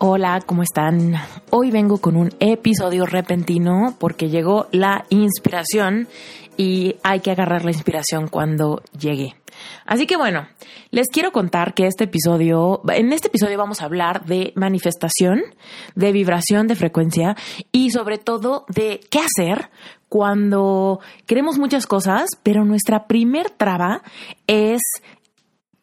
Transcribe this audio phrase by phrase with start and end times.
[0.00, 1.14] Hola, ¿cómo están?
[1.50, 6.06] Hoy vengo con un episodio repentino porque llegó la inspiración
[6.56, 9.34] y hay que agarrar la inspiración cuando llegue.
[9.86, 10.46] Así que bueno,
[10.92, 15.42] les quiero contar que este episodio, en este episodio vamos a hablar de manifestación,
[15.96, 17.36] de vibración de frecuencia
[17.72, 19.68] y sobre todo de qué hacer
[20.08, 24.02] cuando queremos muchas cosas, pero nuestra primer traba
[24.46, 24.80] es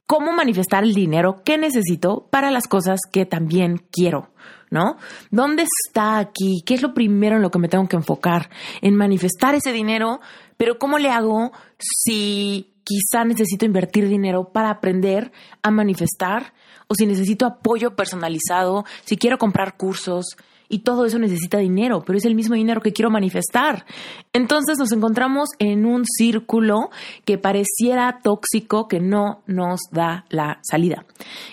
[0.06, 4.30] cómo manifestar el dinero que necesito para las cosas que también quiero,
[4.70, 4.97] ¿no?
[5.31, 6.64] ¿Dónde está aquí?
[6.66, 8.50] ¿Qué es lo primero en lo que me tengo que enfocar?
[8.81, 10.20] En manifestar ese dinero,
[10.58, 15.31] pero ¿cómo le hago si quizá necesito invertir dinero para aprender
[15.64, 16.53] a manifestar?
[16.88, 20.38] O si necesito apoyo personalizado, si quiero comprar cursos,
[20.69, 23.85] y todo eso necesita dinero, pero es el mismo dinero que quiero manifestar.
[24.33, 26.89] Entonces nos encontramos en un círculo
[27.25, 31.05] que pareciera tóxico que no nos da la salida.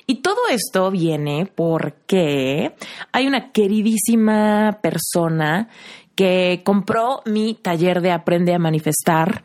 [0.07, 2.75] Y todo esto viene porque
[3.13, 5.69] hay una queridísima persona
[6.15, 9.45] que compró mi taller de Aprende a Manifestar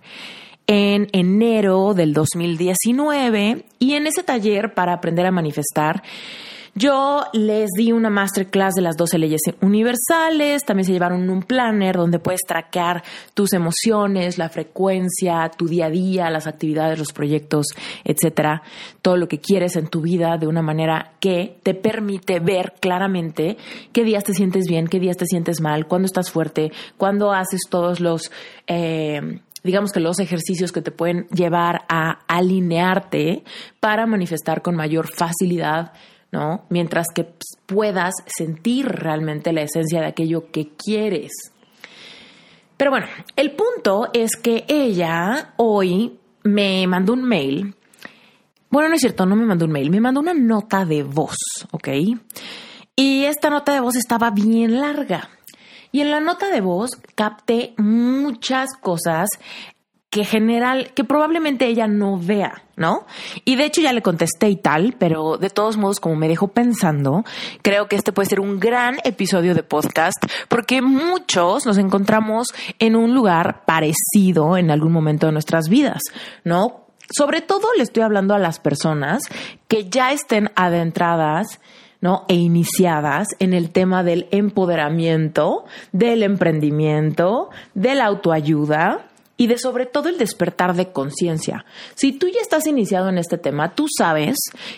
[0.68, 6.04] en enero del 2019 y en ese taller para aprender a manifestar
[6.78, 11.96] yo les di una masterclass de las 12 leyes universales, también se llevaron un planner
[11.96, 17.68] donde puedes traquear tus emociones, la frecuencia, tu día a día, las actividades, los proyectos,
[18.04, 18.62] etcétera,
[19.02, 23.58] todo lo que quieres en tu vida de una manera que te permite ver claramente
[23.92, 27.62] qué días te sientes bien, qué días te sientes mal, cuándo estás fuerte, cuándo haces
[27.70, 28.32] todos los
[28.68, 33.44] eh, digamos que los ejercicios que te pueden llevar a alinearte
[33.80, 35.92] para manifestar con mayor facilidad
[36.32, 36.66] ¿no?
[36.70, 37.28] Mientras que
[37.66, 41.32] puedas sentir realmente la esencia de aquello que quieres.
[42.78, 47.76] Pero bueno, el punto es que ella hoy me mandó un mail.
[48.70, 51.38] Bueno, no es cierto, no me mandó un mail, me mandó una nota de voz,
[51.72, 51.88] ¿ok?
[52.96, 55.30] Y esta nota de voz estaba bien larga.
[55.92, 59.30] Y en la nota de voz capté muchas cosas
[60.10, 63.06] que general, que probablemente ella no vea, ¿no?
[63.44, 66.48] Y de hecho ya le contesté y tal, pero de todos modos, como me dejó
[66.48, 67.26] pensando,
[67.62, 72.48] creo que este puede ser un gran episodio de podcast, porque muchos nos encontramos
[72.80, 76.02] en un lugar parecido en algún momento de nuestras vidas,
[76.46, 76.86] ¿no?
[77.10, 79.24] Sobre todo le estoy hablando a las personas
[79.68, 81.60] que ya estén adentradas
[82.00, 82.26] ¿no?
[82.28, 89.07] E iniciadas en el tema del empoderamiento, del emprendimiento, de la autoayuda,
[89.38, 91.66] y de sobre todo el despertar de conciencia.
[91.96, 94.36] Si tú ya estás iniciado en este tema, tú sabes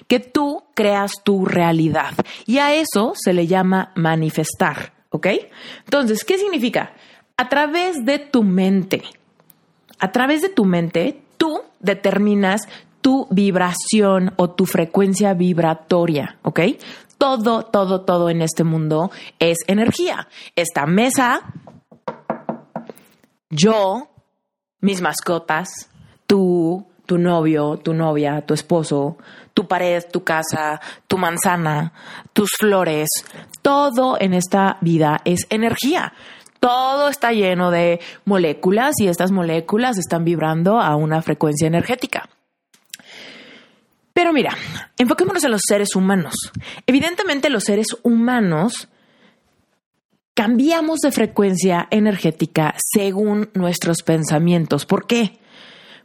[0.08, 2.14] que tú creas tu realidad
[2.46, 5.28] y a eso se le llama manifestar, ¿ok?
[5.86, 6.94] Entonces, ¿qué significa?
[7.38, 9.02] A través de tu mente,
[9.98, 12.62] a través de tu mente, tú determinas
[13.02, 16.60] tu vibración o tu frecuencia vibratoria, ¿ok?
[17.18, 20.28] Todo, todo, todo en este mundo es energía.
[20.56, 21.54] Esta mesa,
[23.50, 24.10] yo,
[24.82, 25.90] mis mascotas,
[26.28, 29.18] tú, tu novio, tu novia, tu esposo,
[29.54, 31.92] tu pared, tu casa, tu manzana,
[32.34, 33.10] tus flores,
[33.62, 36.14] todo en esta vida es energía.
[36.60, 42.30] Todo está lleno de moléculas y estas moléculas están vibrando a una frecuencia energética.
[44.14, 44.58] Pero mira,
[44.98, 46.36] enfoquémonos en los seres humanos.
[46.86, 48.90] Evidentemente los seres humanos
[50.40, 54.86] cambiamos de frecuencia energética según nuestros pensamientos.
[54.86, 55.38] ¿Por qué?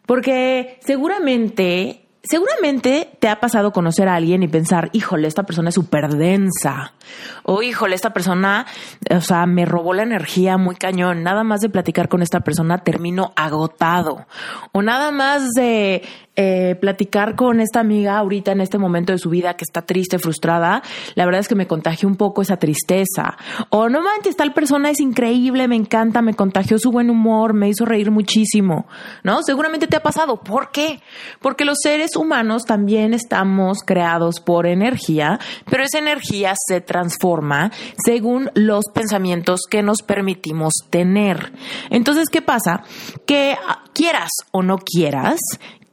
[0.06, 5.74] Porque seguramente Seguramente te ha pasado conocer a alguien y pensar, híjole, esta persona es
[5.74, 6.94] súper densa.
[7.42, 8.64] O híjole, esta persona,
[9.10, 11.22] o sea, me robó la energía muy cañón.
[11.22, 14.26] Nada más de platicar con esta persona termino agotado.
[14.72, 16.02] O nada más de
[16.36, 20.18] eh, platicar con esta amiga ahorita en este momento de su vida que está triste,
[20.18, 20.82] frustrada,
[21.14, 23.36] la verdad es que me contagió un poco esa tristeza.
[23.70, 27.68] O no manches, tal persona es increíble, me encanta, me contagió su buen humor, me
[27.68, 28.86] hizo reír muchísimo,
[29.22, 29.42] ¿no?
[29.42, 30.40] Seguramente te ha pasado.
[30.40, 31.00] ¿Por qué?
[31.40, 35.38] Porque los seres humanos también estamos creados por energía,
[35.70, 37.70] pero esa energía se transforma
[38.04, 41.52] según los pensamientos que nos permitimos tener.
[41.90, 42.82] Entonces, ¿qué pasa?
[43.26, 45.38] Que ah, quieras o no quieras,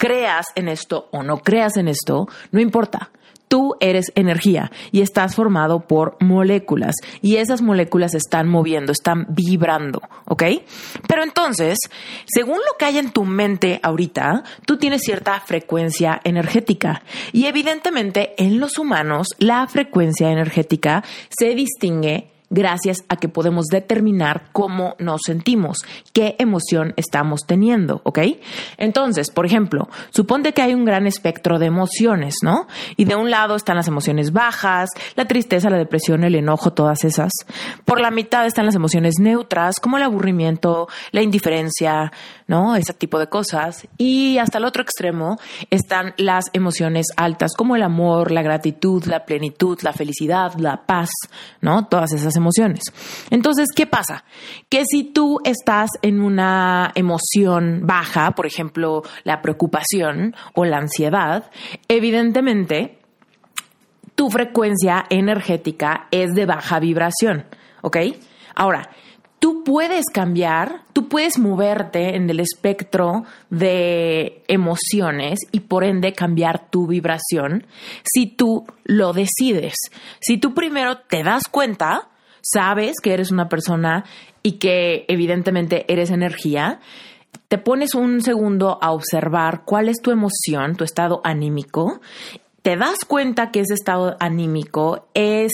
[0.01, 3.12] creas en esto o no creas en esto, no importa.
[3.48, 10.01] Tú eres energía y estás formado por moléculas y esas moléculas están moviendo, están vibrando,
[10.25, 10.44] ¿ok?
[11.07, 11.77] Pero entonces,
[12.25, 18.33] según lo que hay en tu mente ahorita, tú tienes cierta frecuencia energética y evidentemente
[18.38, 25.21] en los humanos la frecuencia energética se distingue gracias a que podemos determinar cómo nos
[25.25, 25.80] sentimos,
[26.13, 28.19] qué emoción estamos teniendo, ¿ok?
[28.77, 32.68] Entonces, por ejemplo, suponte que hay un gran espectro de emociones, ¿no?
[32.98, 37.03] Y de un lado están las emociones bajas, la tristeza, la depresión, el enojo, todas
[37.06, 37.31] esas.
[37.86, 42.12] Por la mitad están las emociones neutras, como el aburrimiento, la indiferencia,
[42.48, 42.75] ¿no?
[42.75, 43.88] Ese tipo de cosas.
[43.98, 45.38] Y hasta el otro extremo
[45.69, 51.09] están las emociones altas, como el amor, la gratitud, la plenitud, la felicidad, la paz,
[51.62, 51.88] ¿no?
[51.88, 52.41] Todas esas emociones.
[53.30, 54.24] Entonces, ¿qué pasa?
[54.70, 61.50] Que si tú estás en una emoción baja, por ejemplo, la preocupación o la ansiedad,
[61.88, 63.00] evidentemente
[64.16, 67.46] tu frecuencia energética es de baja vibración,
[67.82, 67.98] ¿ok?
[68.56, 68.90] Ahora,
[69.42, 76.70] tú puedes cambiar, tú puedes moverte en el espectro de emociones y por ende cambiar
[76.70, 77.66] tu vibración
[78.04, 79.74] si tú lo decides.
[80.20, 82.11] Si tú primero te das cuenta,
[82.42, 84.06] sabes que eres una persona
[84.44, 86.80] y que evidentemente eres energía,
[87.48, 92.02] te pones un segundo a observar cuál es tu emoción, tu estado anímico
[92.62, 95.52] te das cuenta que ese estado anímico es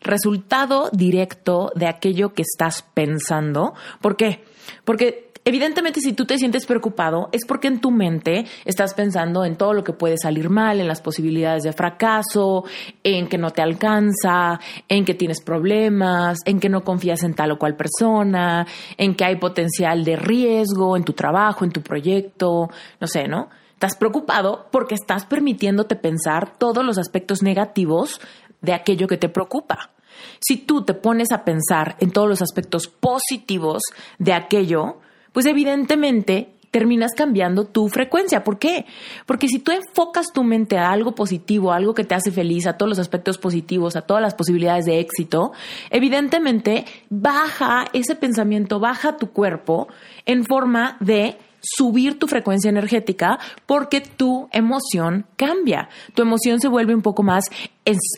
[0.00, 3.74] resultado directo de aquello que estás pensando.
[4.00, 4.44] ¿Por qué?
[4.84, 9.56] Porque evidentemente si tú te sientes preocupado es porque en tu mente estás pensando en
[9.56, 12.64] todo lo que puede salir mal, en las posibilidades de fracaso,
[13.02, 17.52] en que no te alcanza, en que tienes problemas, en que no confías en tal
[17.52, 18.66] o cual persona,
[18.98, 22.68] en que hay potencial de riesgo en tu trabajo, en tu proyecto,
[23.00, 23.48] no sé, ¿no?
[23.72, 28.20] Estás preocupado porque estás permitiéndote pensar todos los aspectos negativos
[28.60, 29.92] de aquello que te preocupa.
[30.40, 33.80] Si tú te pones a pensar en todos los aspectos positivos
[34.18, 34.98] de aquello,
[35.32, 38.44] pues evidentemente terminas cambiando tu frecuencia.
[38.44, 38.86] ¿Por qué?
[39.26, 42.66] Porque si tú enfocas tu mente a algo positivo, a algo que te hace feliz,
[42.66, 45.52] a todos los aspectos positivos, a todas las posibilidades de éxito,
[45.90, 49.88] evidentemente baja ese pensamiento, baja tu cuerpo
[50.26, 55.88] en forma de subir tu frecuencia energética porque tu emoción cambia.
[56.14, 57.44] Tu emoción se vuelve un poco más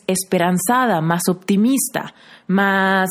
[0.07, 2.15] esperanzada, más optimista,
[2.49, 3.09] más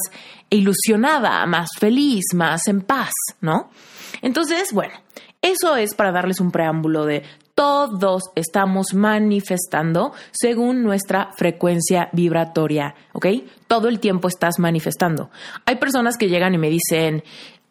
[0.50, 3.70] ilusionada, más feliz, más en paz, ¿no?
[4.22, 4.94] Entonces, bueno,
[5.42, 7.24] eso es para darles un preámbulo de
[7.56, 13.28] todos estamos manifestando según nuestra frecuencia vibratoria, ¿ok?
[13.68, 15.30] Todo el tiempo estás manifestando.
[15.66, 17.24] Hay personas que llegan y me dicen,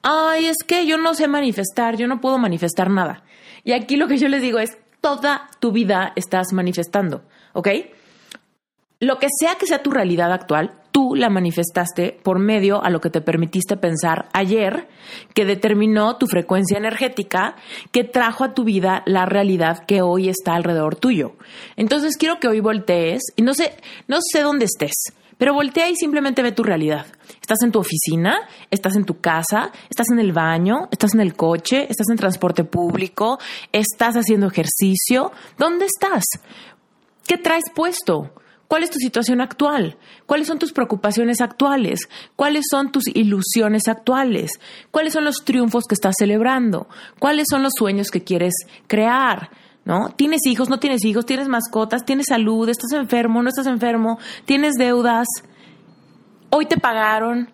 [0.02, 3.23] ay, es que yo no sé manifestar, yo no puedo manifestar nada.
[3.64, 7.69] Y aquí lo que yo les digo es, toda tu vida estás manifestando, ¿ok?
[9.00, 13.00] Lo que sea que sea tu realidad actual, tú la manifestaste por medio a lo
[13.00, 14.88] que te permitiste pensar ayer,
[15.34, 17.54] que determinó tu frecuencia energética,
[17.92, 21.36] que trajo a tu vida la realidad que hoy está alrededor tuyo.
[21.76, 23.76] Entonces quiero que hoy voltees y no sé,
[24.08, 27.06] no sé dónde estés, pero voltea y simplemente ve tu realidad.
[27.40, 31.36] Estás en tu oficina, estás en tu casa, estás en el baño, estás en el
[31.36, 33.38] coche, estás en transporte público,
[33.70, 35.31] estás haciendo ejercicio.
[35.56, 36.24] ¿Dónde estás?
[37.28, 38.32] ¿Qué traes puesto?
[38.69, 39.96] ¿Cuál es tu situación actual?
[40.27, 42.01] ¿Cuáles son tus preocupaciones actuales?
[42.37, 44.53] ¿Cuáles son tus ilusiones actuales?
[44.91, 46.87] ¿Cuáles son los triunfos que estás celebrando?
[47.19, 48.53] ¿Cuáles son los sueños que quieres
[48.87, 49.51] crear?
[49.87, 50.10] ¿no?
[50.10, 54.75] Tienes hijos, no tienes hijos, tienes mascotas, tienes salud, estás enfermo, no estás enfermo, tienes
[54.75, 55.27] deudas,
[56.51, 57.51] hoy te pagaron.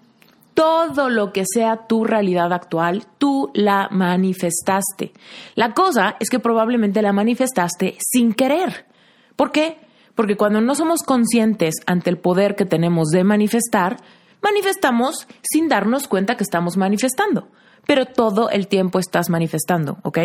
[0.53, 5.13] Todo lo que sea tu realidad actual, tú la manifestaste.
[5.57, 8.87] La cosa es que probablemente la manifestaste sin querer.
[9.35, 9.84] ¿Por qué?
[10.15, 13.97] Porque cuando no somos conscientes ante el poder que tenemos de manifestar,
[14.43, 17.49] manifestamos sin darnos cuenta que estamos manifestando.
[17.87, 20.19] Pero todo el tiempo estás manifestando, ¿ok?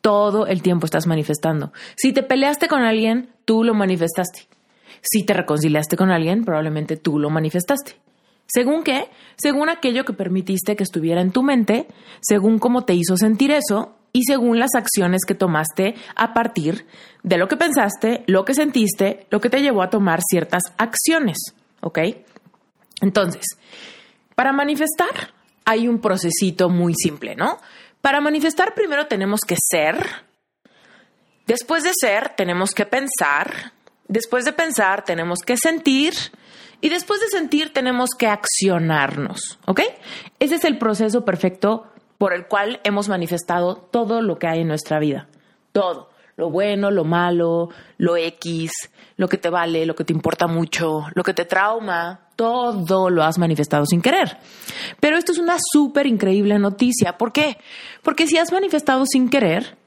[0.00, 1.72] todo el tiempo estás manifestando.
[1.96, 4.48] Si te peleaste con alguien, tú lo manifestaste.
[5.02, 7.96] Si te reconciliaste con alguien, probablemente tú lo manifestaste.
[8.46, 9.08] ¿Según qué?
[9.36, 11.86] Según aquello que permitiste que estuviera en tu mente,
[12.20, 16.86] según cómo te hizo sentir eso, y según las acciones que tomaste a partir
[17.22, 21.38] de lo que pensaste, lo que sentiste, lo que te llevó a tomar ciertas acciones,
[21.80, 21.98] ¿ok?
[23.02, 23.44] Entonces,
[24.34, 25.32] para manifestar
[25.64, 27.58] hay un procesito muy simple, ¿no?
[28.00, 30.04] Para manifestar primero tenemos que ser,
[31.46, 33.72] después de ser tenemos que pensar,
[34.08, 36.14] después de pensar tenemos que sentir
[36.80, 39.82] y después de sentir tenemos que accionarnos, ¿ok?
[40.38, 41.86] Ese es el proceso perfecto
[42.20, 45.26] por el cual hemos manifestado todo lo que hay en nuestra vida,
[45.72, 48.72] todo, lo bueno, lo malo, lo X,
[49.16, 53.22] lo que te vale, lo que te importa mucho, lo que te trauma, todo lo
[53.22, 54.36] has manifestado sin querer.
[55.00, 57.16] Pero esto es una súper increíble noticia.
[57.16, 57.56] ¿Por qué?
[58.02, 59.78] Porque si has manifestado sin querer,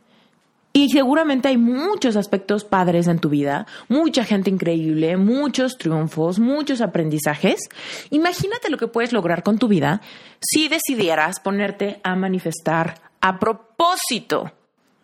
[0.75, 6.81] y seguramente hay muchos aspectos padres en tu vida, mucha gente increíble, muchos triunfos, muchos
[6.81, 7.69] aprendizajes.
[8.09, 10.01] Imagínate lo que puedes lograr con tu vida
[10.39, 14.51] si decidieras ponerte a manifestar a propósito.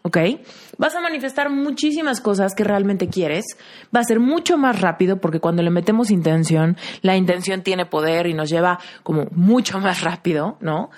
[0.01, 0.17] ¿Ok?
[0.77, 3.45] Vas a manifestar muchísimas cosas que realmente quieres.
[3.95, 8.25] Va a ser mucho más rápido porque cuando le metemos intención, la intención tiene poder
[8.25, 10.89] y nos lleva como mucho más rápido, ¿no?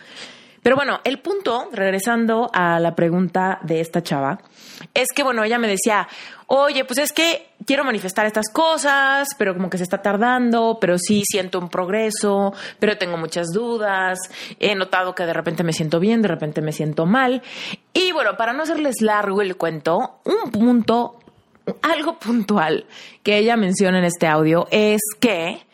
[0.64, 4.40] Pero bueno, el punto, regresando a la pregunta de esta chava,
[4.94, 6.08] es que, bueno, ella me decía,
[6.48, 10.98] oye, pues es que quiero manifestar estas cosas, pero como que se está tardando, pero
[10.98, 14.20] sí siento un progreso, pero tengo muchas dudas,
[14.60, 17.42] he notado que de repente me siento bien, de repente me siento mal.
[17.94, 21.20] Y bueno, para no hacerles largo el cuento, un punto,
[21.82, 22.86] algo puntual
[23.24, 25.66] que ella menciona en este audio es que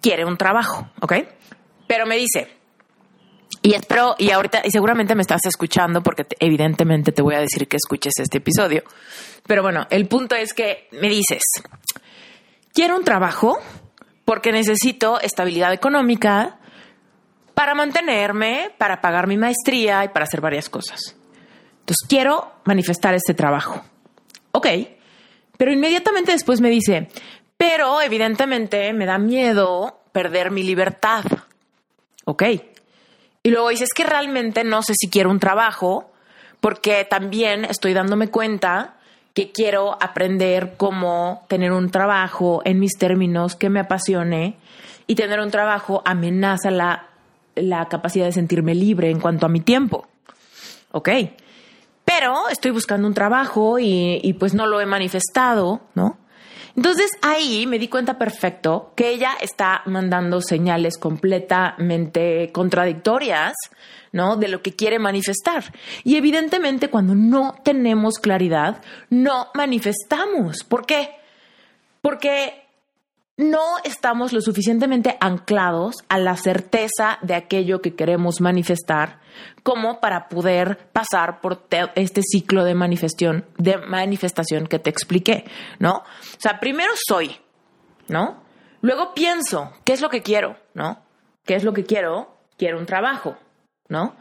[0.00, 1.14] quiere un trabajo, ¿ok?
[1.86, 2.48] Pero me dice,
[3.64, 7.66] y espero, y ahorita, y seguramente me estás escuchando porque evidentemente te voy a decir
[7.66, 8.82] que escuches este episodio.
[9.46, 11.42] Pero bueno, el punto es que me dices,
[12.74, 13.58] quiero un trabajo
[14.26, 16.58] porque necesito estabilidad económica
[17.54, 21.16] para mantenerme, para pagar mi maestría y para hacer varias cosas.
[21.80, 23.82] Entonces quiero manifestar este trabajo.
[24.52, 24.66] Ok,
[25.56, 27.08] pero inmediatamente después me dice,
[27.56, 31.24] pero evidentemente me da miedo perder mi libertad.
[32.26, 32.42] Ok,
[33.44, 36.10] y luego dices, es que realmente no sé si quiero un trabajo,
[36.60, 38.94] porque también estoy dándome cuenta
[39.34, 44.56] que quiero aprender cómo tener un trabajo en mis términos que me apasione
[45.06, 47.08] y tener un trabajo amenaza la,
[47.54, 50.08] la capacidad de sentirme libre en cuanto a mi tiempo.
[50.92, 51.10] Ok.
[52.06, 56.16] Pero estoy buscando un trabajo y, y pues no lo he manifestado, ¿no?
[56.76, 63.54] Entonces ahí me di cuenta perfecto que ella está mandando señales completamente contradictorias,
[64.10, 64.36] ¿no?
[64.36, 65.72] De lo que quiere manifestar.
[66.02, 70.64] Y evidentemente cuando no tenemos claridad, no manifestamos.
[70.64, 71.10] ¿Por qué?
[72.00, 72.63] Porque
[73.36, 79.20] no estamos lo suficientemente anclados a la certeza de aquello que queremos manifestar
[79.62, 85.44] como para poder pasar por este ciclo de manifestación, de manifestación que te expliqué,
[85.80, 85.96] ¿no?
[85.96, 87.36] O sea, primero soy,
[88.08, 88.42] ¿no?
[88.80, 91.02] Luego pienso, ¿qué es lo que quiero, ¿no?
[91.44, 92.36] ¿Qué es lo que quiero?
[92.56, 93.36] Quiero un trabajo,
[93.88, 94.14] ¿no?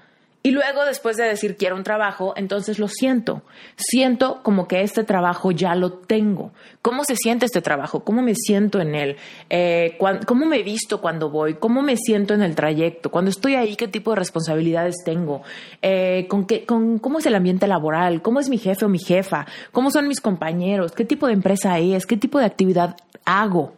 [0.46, 3.44] Y luego, después de decir quiero un trabajo, entonces lo siento.
[3.78, 6.52] Siento como que este trabajo ya lo tengo.
[6.82, 8.04] ¿Cómo se siente este trabajo?
[8.04, 9.16] ¿Cómo me siento en él?
[9.50, 9.98] Eh,
[10.28, 11.54] ¿Cómo me visto cuando voy?
[11.54, 13.10] ¿Cómo me siento en el trayecto?
[13.10, 15.44] Cuando estoy ahí, ¿qué tipo de responsabilidades tengo?
[15.82, 18.22] Eh, ¿con qué, con, ¿Cómo es el ambiente laboral?
[18.22, 19.46] ¿Cómo es mi jefe o mi jefa?
[19.72, 20.92] ¿Cómo son mis compañeros?
[20.92, 22.06] ¿Qué tipo de empresa es?
[22.06, 23.78] ¿Qué tipo de actividad hago?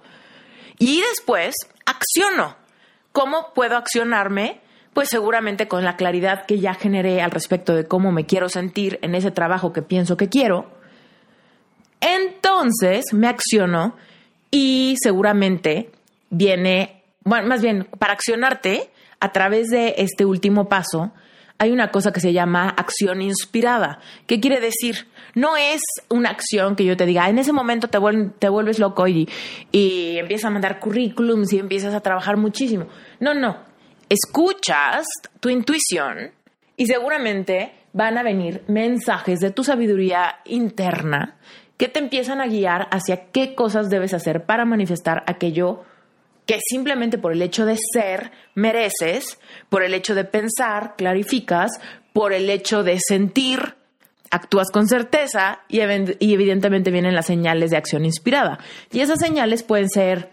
[0.79, 1.53] Y después,
[1.86, 2.55] acciono.
[3.12, 4.64] ¿Cómo puedo accionarme?
[4.96, 8.98] Pues seguramente con la claridad que ya generé al respecto de cómo me quiero sentir
[9.02, 10.72] en ese trabajo que pienso que quiero,
[12.00, 13.98] entonces me acciono
[14.52, 15.92] y seguramente
[16.30, 21.12] viene, bueno, más bien, para accionarte a través de este último paso,
[21.58, 24.00] hay una cosa que se llama acción inspirada.
[24.28, 25.08] ¿Qué quiere decir?
[25.34, 28.00] No es una acción que yo te diga, en ese momento te,
[28.40, 29.28] te vuelves loco y,
[29.74, 32.88] y empiezas a mandar currículums y empiezas a trabajar muchísimo.
[33.20, 33.75] No, no
[34.10, 35.06] escuchas
[35.40, 36.32] tu intuición
[36.78, 41.38] y seguramente van a venir mensajes de tu sabiduría interna
[41.78, 45.84] que te empiezan a guiar hacia qué cosas debes hacer para manifestar aquello
[46.46, 51.72] que simplemente por el hecho de ser mereces, por el hecho de pensar, clarificas,
[52.14, 53.76] por el hecho de sentir,
[54.30, 58.60] actúas con certeza y, evidentemente vienen las señales de acción inspirada.
[58.92, 60.30] Y esas señales pueden ser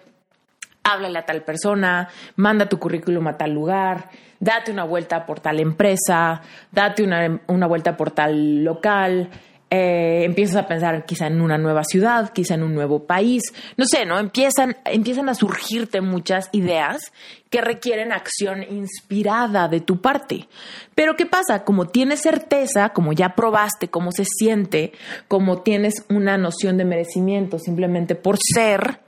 [0.83, 4.09] háblale a tal persona, manda tu currículum a tal lugar,
[4.41, 9.31] date una vuelta por tal empresa, date una, vuelta por tal local,
[9.71, 13.43] eh, empiezas a pensar quizá en una nueva ciudad, quizá en un nuevo país,
[13.77, 14.19] no sé, ¿no?
[14.19, 17.13] Empiezan, empiezan a surgirte muchas ideas
[17.49, 20.49] que requieren acción inspirada de tu parte.
[20.95, 21.65] Pero ¿qué pasa?
[21.65, 24.93] Como tienes certeza, como ya probaste cómo se siente,
[25.29, 29.01] como tienes una noción de merecimiento simplemente por ser,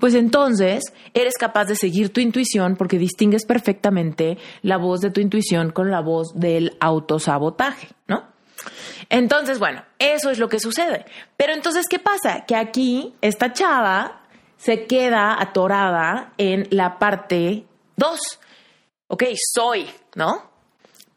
[0.00, 5.20] pues entonces eres capaz de seguir tu intuición porque distingues perfectamente la voz de tu
[5.20, 8.24] intuición con la voz del autosabotaje, ¿no?
[9.08, 11.04] Entonces, bueno, eso es lo que sucede.
[11.36, 12.44] Pero entonces, ¿qué pasa?
[12.46, 14.22] Que aquí esta chava
[14.56, 17.64] se queda atorada en la parte
[17.96, 18.20] 2.
[19.08, 20.49] Ok, soy, ¿no?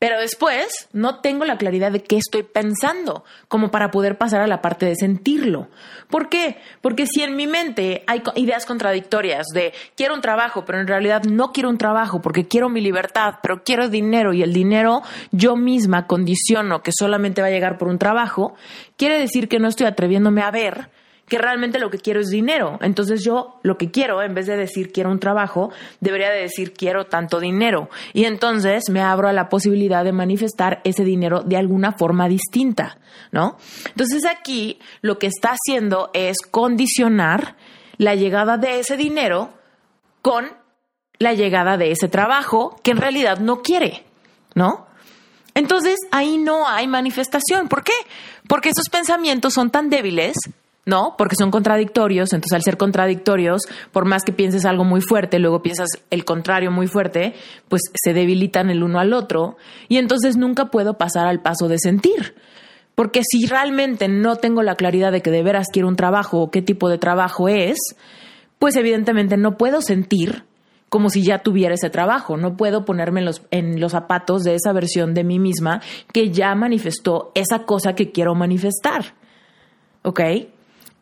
[0.03, 4.47] Pero después no tengo la claridad de qué estoy pensando, como para poder pasar a
[4.47, 5.69] la parte de sentirlo.
[6.09, 6.57] ¿Por qué?
[6.81, 11.23] Porque si en mi mente hay ideas contradictorias de quiero un trabajo, pero en realidad
[11.23, 15.55] no quiero un trabajo porque quiero mi libertad, pero quiero dinero y el dinero yo
[15.55, 18.55] misma condiciono que solamente va a llegar por un trabajo,
[18.97, 20.89] quiere decir que no estoy atreviéndome a ver
[21.33, 22.77] que realmente lo que quiero es dinero.
[22.79, 26.73] Entonces yo lo que quiero, en vez de decir quiero un trabajo, debería de decir
[26.73, 27.89] quiero tanto dinero.
[28.13, 32.99] Y entonces me abro a la posibilidad de manifestar ese dinero de alguna forma distinta,
[33.31, 33.57] ¿no?
[33.87, 37.55] Entonces aquí lo que está haciendo es condicionar
[37.97, 39.49] la llegada de ese dinero
[40.21, 40.51] con
[41.17, 44.03] la llegada de ese trabajo que en realidad no quiere,
[44.53, 44.85] ¿no?
[45.55, 47.69] Entonces ahí no hay manifestación.
[47.69, 47.93] ¿Por qué?
[48.47, 50.35] Porque esos pensamientos son tan débiles
[50.85, 51.15] ¿no?
[51.17, 53.61] Porque son contradictorios, entonces al ser contradictorios,
[53.91, 57.33] por más que pienses algo muy fuerte, luego piensas el contrario muy fuerte,
[57.69, 61.79] pues se debilitan el uno al otro y entonces nunca puedo pasar al paso de
[61.79, 62.35] sentir.
[62.95, 66.51] Porque si realmente no tengo la claridad de que de veras quiero un trabajo o
[66.51, 67.77] qué tipo de trabajo es,
[68.59, 70.43] pues evidentemente no puedo sentir
[70.89, 72.37] como si ya tuviera ese trabajo.
[72.37, 76.29] No puedo ponerme en los, en los zapatos de esa versión de mí misma que
[76.29, 79.15] ya manifestó esa cosa que quiero manifestar.
[80.03, 80.21] ¿Ok?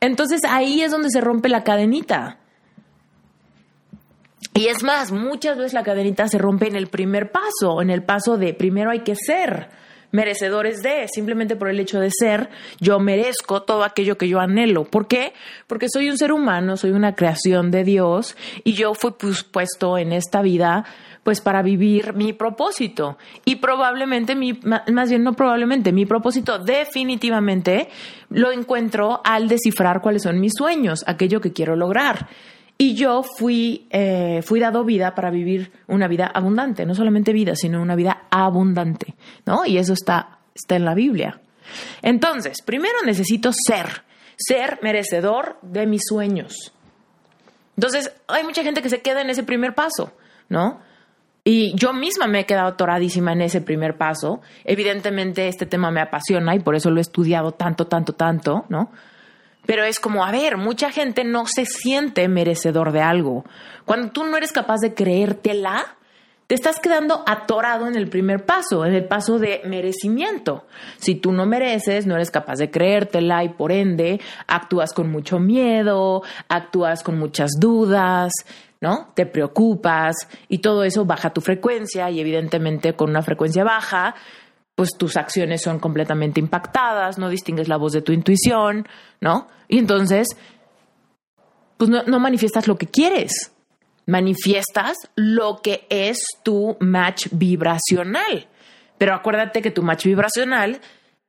[0.01, 2.39] Entonces ahí es donde se rompe la cadenita.
[4.53, 8.03] Y es más, muchas veces la cadenita se rompe en el primer paso, en el
[8.03, 9.69] paso de primero hay que ser
[10.11, 12.49] merecedores de, simplemente por el hecho de ser,
[12.79, 14.85] yo merezco todo aquello que yo anhelo.
[14.85, 15.33] ¿Por qué?
[15.67, 19.13] Porque soy un ser humano, soy una creación de Dios y yo fui
[19.51, 20.85] puesto en esta vida
[21.23, 23.17] pues para vivir mi propósito.
[23.45, 27.89] Y probablemente, mi, más bien no probablemente, mi propósito definitivamente
[28.29, 32.27] lo encuentro al descifrar cuáles son mis sueños, aquello que quiero lograr.
[32.81, 37.55] Y yo fui, eh, fui dado vida para vivir una vida abundante, no solamente vida,
[37.55, 39.13] sino una vida abundante,
[39.45, 39.67] ¿no?
[39.67, 41.41] Y eso está, está en la Biblia.
[42.01, 44.01] Entonces, primero necesito ser,
[44.35, 46.73] ser merecedor de mis sueños.
[47.77, 50.13] Entonces, hay mucha gente que se queda en ese primer paso,
[50.49, 50.79] ¿no?
[51.43, 54.41] Y yo misma me he quedado atoradísima en ese primer paso.
[54.63, 58.89] Evidentemente este tema me apasiona y por eso lo he estudiado tanto, tanto, tanto, ¿no?
[59.65, 63.45] Pero es como, a ver, mucha gente no se siente merecedor de algo.
[63.85, 65.97] Cuando tú no eres capaz de creértela,
[66.51, 70.65] te estás quedando atorado en el primer paso, en el paso de merecimiento.
[70.97, 75.39] Si tú no mereces, no eres capaz de creértela y por ende actúas con mucho
[75.39, 78.33] miedo, actúas con muchas dudas,
[78.81, 79.13] ¿no?
[79.13, 84.15] Te preocupas y todo eso baja tu frecuencia y evidentemente con una frecuencia baja
[84.75, 88.87] pues tus acciones son completamente impactadas, no distingues la voz de tu intuición,
[89.19, 89.47] ¿no?
[89.67, 90.27] Y entonces,
[91.77, 93.51] pues no, manifiestas lo que quieres,
[94.05, 98.47] manifiestas lo que es tu match vibracional.
[98.97, 100.79] Pero acuérdate que tu match vibracional,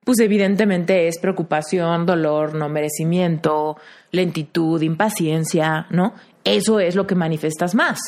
[0.05, 3.77] pues evidentemente es preocupación, dolor, no merecimiento,
[4.11, 6.15] lentitud, impaciencia, ¿no?
[6.45, 7.99] Eso es lo que manifestas más.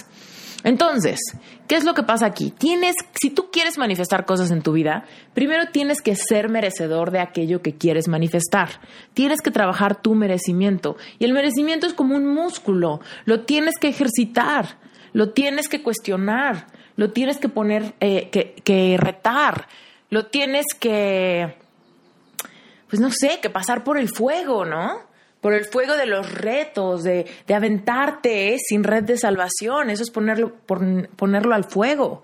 [0.65, 1.21] Entonces,
[1.69, 2.51] ¿qué es lo que pasa aquí?
[2.51, 7.21] Tienes, si tú quieres manifestar cosas en tu vida, primero tienes que ser merecedor de
[7.21, 8.81] aquello que quieres manifestar.
[9.13, 10.97] Tienes que trabajar tu merecimiento.
[11.19, 13.01] Y el merecimiento es como un músculo.
[13.27, 14.79] Lo tienes que ejercitar,
[15.13, 19.69] lo tienes que cuestionar, lo tienes que poner, eh, que, que retar,
[20.09, 21.57] lo tienes que,
[22.89, 25.14] pues no sé, que pasar por el fuego, ¿no?
[25.45, 29.91] Por el fuego de los retos, de, aventarte sin red de salvación.
[29.91, 32.23] Eso es ponerlo, ponerlo al fuego,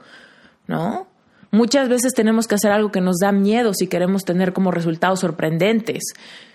[0.66, 1.06] ¿no?
[1.50, 5.20] Muchas veces tenemos que hacer algo que nos da miedo si queremos tener como resultados
[5.20, 6.02] sorprendentes.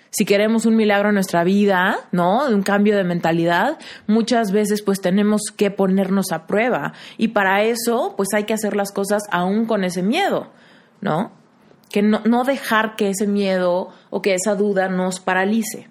[0.10, 2.50] Si queremos un milagro en nuestra vida, ¿no?
[2.50, 6.94] De un cambio de mentalidad, muchas veces pues tenemos que ponernos a prueba.
[7.20, 10.48] Y para eso, pues hay que hacer las cosas aún con ese miedo,
[11.00, 11.32] ¿no?
[11.92, 15.90] Que no, no dejar que ese miedo o que esa duda nos paralice.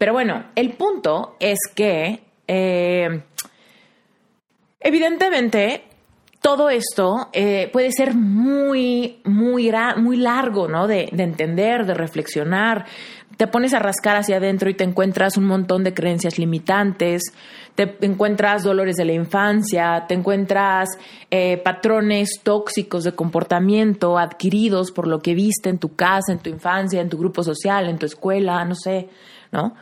[0.00, 3.20] Pero bueno, el punto es que, eh,
[4.80, 5.84] evidentemente,
[6.40, 10.86] todo esto eh, puede ser muy, muy, muy largo, ¿no?
[10.86, 12.86] De, de entender, de reflexionar.
[13.36, 17.22] Te pones a rascar hacia adentro y te encuentras un montón de creencias limitantes,
[17.74, 20.88] te encuentras dolores de la infancia, te encuentras
[21.30, 26.48] eh, patrones tóxicos de comportamiento adquiridos por lo que viste en tu casa, en tu
[26.48, 29.10] infancia, en tu grupo social, en tu escuela, no sé,
[29.52, 29.74] ¿no?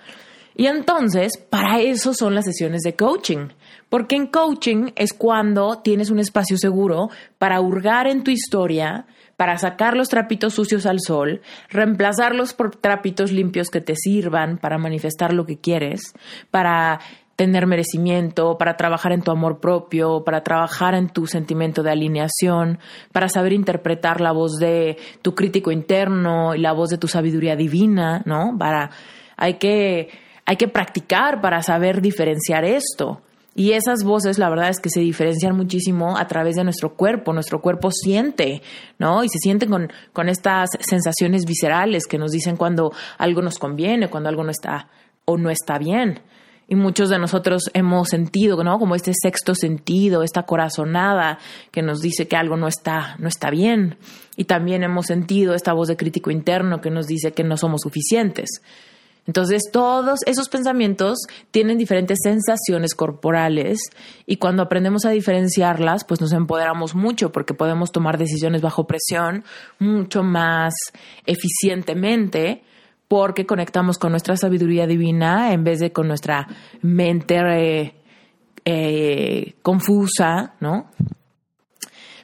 [0.58, 3.48] Y entonces, para eso son las sesiones de coaching.
[3.88, 9.56] Porque en coaching es cuando tienes un espacio seguro para hurgar en tu historia, para
[9.56, 15.32] sacar los trapitos sucios al sol, reemplazarlos por trapitos limpios que te sirvan para manifestar
[15.32, 16.12] lo que quieres,
[16.50, 16.98] para
[17.36, 22.80] tener merecimiento, para trabajar en tu amor propio, para trabajar en tu sentimiento de alineación,
[23.12, 27.54] para saber interpretar la voz de tu crítico interno y la voz de tu sabiduría
[27.54, 28.56] divina, ¿no?
[28.58, 28.90] Para
[29.38, 30.10] hay que
[30.44, 33.20] hay que practicar para saber diferenciar esto.
[33.54, 37.32] Y esas voces, la verdad es que se diferencian muchísimo a través de nuestro cuerpo.
[37.32, 38.62] Nuestro cuerpo siente,
[38.98, 39.24] ¿no?
[39.24, 44.08] Y se siente con, con estas sensaciones viscerales que nos dicen cuando algo nos conviene,
[44.08, 44.88] cuando algo no está
[45.24, 46.20] o no está bien.
[46.66, 48.78] Y muchos de nosotros hemos sentido, ¿no?
[48.78, 51.38] Como este sexto sentido, esta corazonada
[51.70, 53.98] que nos dice que algo no está, no está bien.
[54.36, 57.80] Y también hemos sentido esta voz de crítico interno que nos dice que no somos
[57.82, 58.62] suficientes.
[59.28, 61.18] Entonces, todos esos pensamientos
[61.50, 63.78] tienen diferentes sensaciones corporales
[64.24, 69.44] y cuando aprendemos a diferenciarlas, pues nos empoderamos mucho porque podemos tomar decisiones bajo presión
[69.78, 70.72] mucho más
[71.26, 72.62] eficientemente
[73.06, 76.48] porque conectamos con nuestra sabiduría divina en vez de con nuestra
[76.80, 77.94] mente eh,
[78.64, 80.90] eh, confusa, ¿no?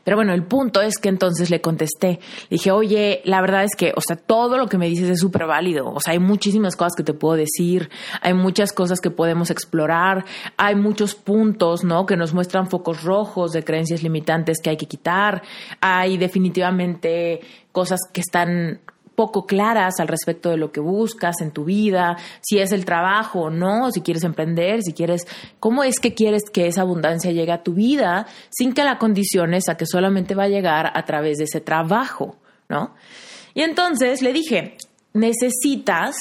[0.05, 2.21] Pero bueno, el punto es que entonces le contesté.
[2.51, 5.47] Dije, oye, la verdad es que, o sea, todo lo que me dices es súper
[5.47, 5.91] válido.
[5.93, 7.91] O sea, hay muchísimas cosas que te puedo decir,
[8.21, 10.25] hay muchas cosas que podemos explorar,
[10.57, 12.07] hay muchos puntos, ¿no?
[12.07, 15.43] Que nos muestran focos rojos de creencias limitantes que hay que quitar.
[15.81, 17.41] Hay definitivamente
[17.73, 18.81] cosas que están
[19.15, 23.43] poco claras al respecto de lo que buscas en tu vida, si es el trabajo
[23.43, 25.27] o no, si quieres emprender, si quieres,
[25.61, 29.69] cómo es que quieres que esa abundancia llegue a tu vida sin que la condiciones
[29.69, 32.37] a que solamente va a llegar a través de ese trabajo,
[32.69, 32.95] ¿no?
[33.55, 34.77] Y entonces le dije,
[35.13, 36.17] necesitas,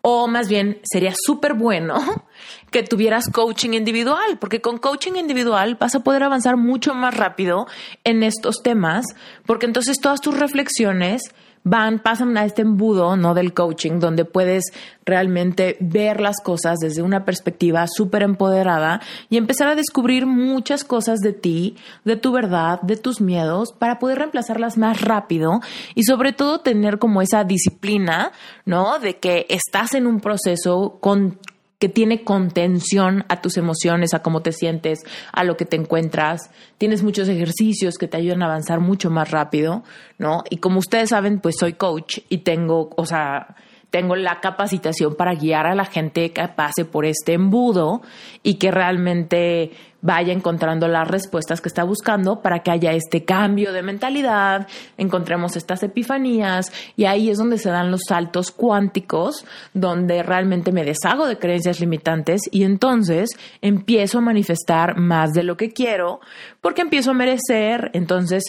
[0.00, 1.96] o más bien sería súper bueno
[2.70, 7.66] que tuvieras coaching individual, porque con coaching individual vas a poder avanzar mucho más rápido
[8.04, 9.04] en estos temas,
[9.44, 11.22] porque entonces todas tus reflexiones
[11.66, 13.34] van, pasan a este embudo, ¿no?
[13.34, 14.72] Del coaching, donde puedes
[15.04, 19.00] realmente ver las cosas desde una perspectiva súper empoderada
[19.30, 23.98] y empezar a descubrir muchas cosas de ti, de tu verdad, de tus miedos, para
[23.98, 25.60] poder reemplazarlas más rápido
[25.96, 28.30] y sobre todo tener como esa disciplina,
[28.64, 29.00] ¿no?
[29.00, 31.36] De que estás en un proceso con
[31.78, 35.00] que tiene contención a tus emociones, a cómo te sientes,
[35.32, 36.50] a lo que te encuentras.
[36.78, 39.84] Tienes muchos ejercicios que te ayudan a avanzar mucho más rápido,
[40.18, 40.42] ¿no?
[40.48, 43.56] Y como ustedes saben, pues soy coach y tengo, o sea,
[43.90, 48.02] tengo la capacitación para guiar a la gente que pase por este embudo
[48.42, 49.72] y que realmente
[50.02, 54.68] vaya encontrando las respuestas que está buscando para que haya este cambio de mentalidad,
[54.98, 59.44] encontremos estas epifanías y ahí es donde se dan los saltos cuánticos,
[59.74, 63.30] donde realmente me deshago de creencias limitantes y entonces
[63.62, 66.20] empiezo a manifestar más de lo que quiero
[66.60, 68.44] porque empiezo a merecer, entonces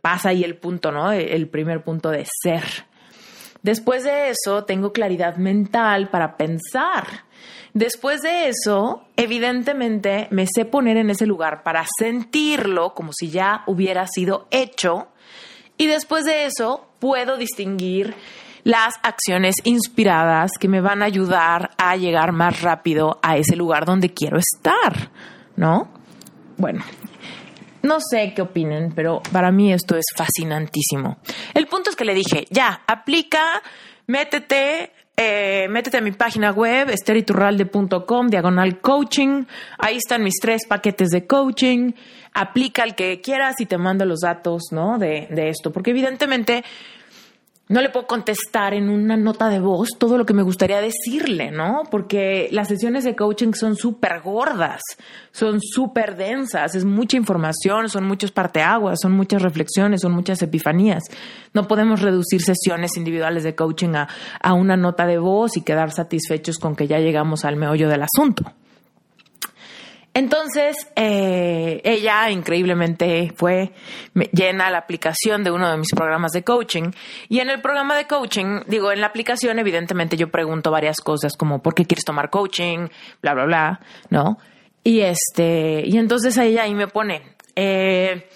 [0.00, 1.12] pasa ahí el punto, ¿no?
[1.12, 2.64] El primer punto de ser.
[3.62, 7.24] Después de eso, tengo claridad mental para pensar.
[7.74, 13.62] Después de eso, evidentemente me sé poner en ese lugar para sentirlo como si ya
[13.66, 15.08] hubiera sido hecho.
[15.76, 18.14] Y después de eso, puedo distinguir
[18.64, 23.84] las acciones inspiradas que me van a ayudar a llegar más rápido a ese lugar
[23.84, 25.10] donde quiero estar,
[25.56, 25.88] ¿no?
[26.56, 26.82] Bueno,
[27.82, 31.18] no sé qué opinen, pero para mí esto es fascinantísimo.
[31.54, 33.62] El punto es que le dije, ya, aplica,
[34.06, 39.44] métete, eh, métete a mi página web, esteriturralde.com, diagonal coaching.
[39.78, 41.92] Ahí están mis tres paquetes de coaching.
[42.34, 44.98] Aplica el que quieras y te mando los datos, ¿no?
[44.98, 45.72] De, de esto.
[45.72, 46.64] Porque evidentemente
[47.68, 51.50] no le puedo contestar en una nota de voz todo lo que me gustaría decirle,
[51.50, 51.82] ¿no?
[51.90, 54.80] Porque las sesiones de coaching son súper gordas,
[55.32, 61.04] son súper densas, es mucha información, son muchos parteaguas, son muchas reflexiones, son muchas epifanías.
[61.52, 64.08] No podemos reducir sesiones individuales de coaching a,
[64.40, 68.02] a una nota de voz y quedar satisfechos con que ya llegamos al meollo del
[68.02, 68.44] asunto.
[70.18, 73.70] Entonces, eh, ella increíblemente fue
[74.32, 76.90] llena la aplicación de uno de mis programas de coaching.
[77.28, 81.36] Y en el programa de coaching, digo, en la aplicación, evidentemente yo pregunto varias cosas
[81.36, 82.88] como ¿por qué quieres tomar coaching?
[83.22, 84.38] Bla, bla, bla, ¿no?
[84.82, 88.28] Y este, y entonces ella ahí me pone, eh,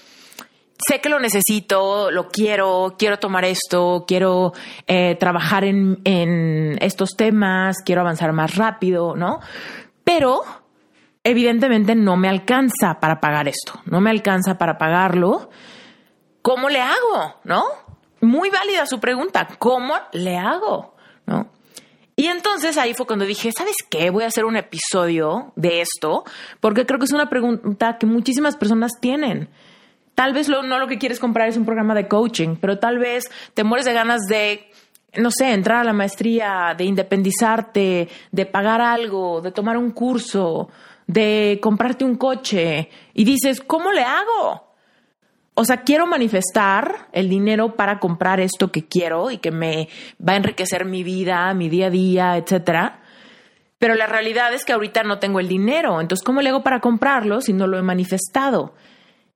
[0.79, 4.53] sé que lo necesito, lo quiero, quiero tomar esto, quiero
[4.87, 9.41] eh, trabajar en, en estos temas, quiero avanzar más rápido, ¿no?
[10.05, 10.62] Pero
[11.25, 15.51] evidentemente no me alcanza para pagar esto, no me alcanza para pagarlo.
[16.43, 17.41] ¿Cómo le hago?
[17.45, 17.63] ¿No?
[18.21, 20.95] Muy válida su pregunta, ¿cómo le hago?
[21.27, 21.49] ¿No?
[22.17, 24.11] Y entonces ahí fue cuando dije, ¿sabes qué?
[24.11, 26.25] Voy a hacer un episodio de esto,
[26.61, 29.49] porque creo que es una pregunta que muchísimas personas tienen.
[30.15, 33.25] Tal vez no lo que quieres comprar es un programa de coaching, pero tal vez
[33.55, 34.71] te mueres de ganas de,
[35.17, 40.69] no sé, entrar a la maestría, de independizarte, de pagar algo, de tomar un curso,
[41.13, 42.89] de comprarte un coche.
[43.15, 44.73] Y dices, ¿cómo le hago?
[45.55, 49.89] O sea, quiero manifestar el dinero para comprar esto que quiero y que me
[50.27, 53.03] va a enriquecer mi vida, mi día a día, etcétera.
[53.79, 56.01] Pero la realidad es que ahorita no tengo el dinero.
[56.01, 58.75] Entonces, ¿cómo le hago para comprarlo si no lo he manifestado?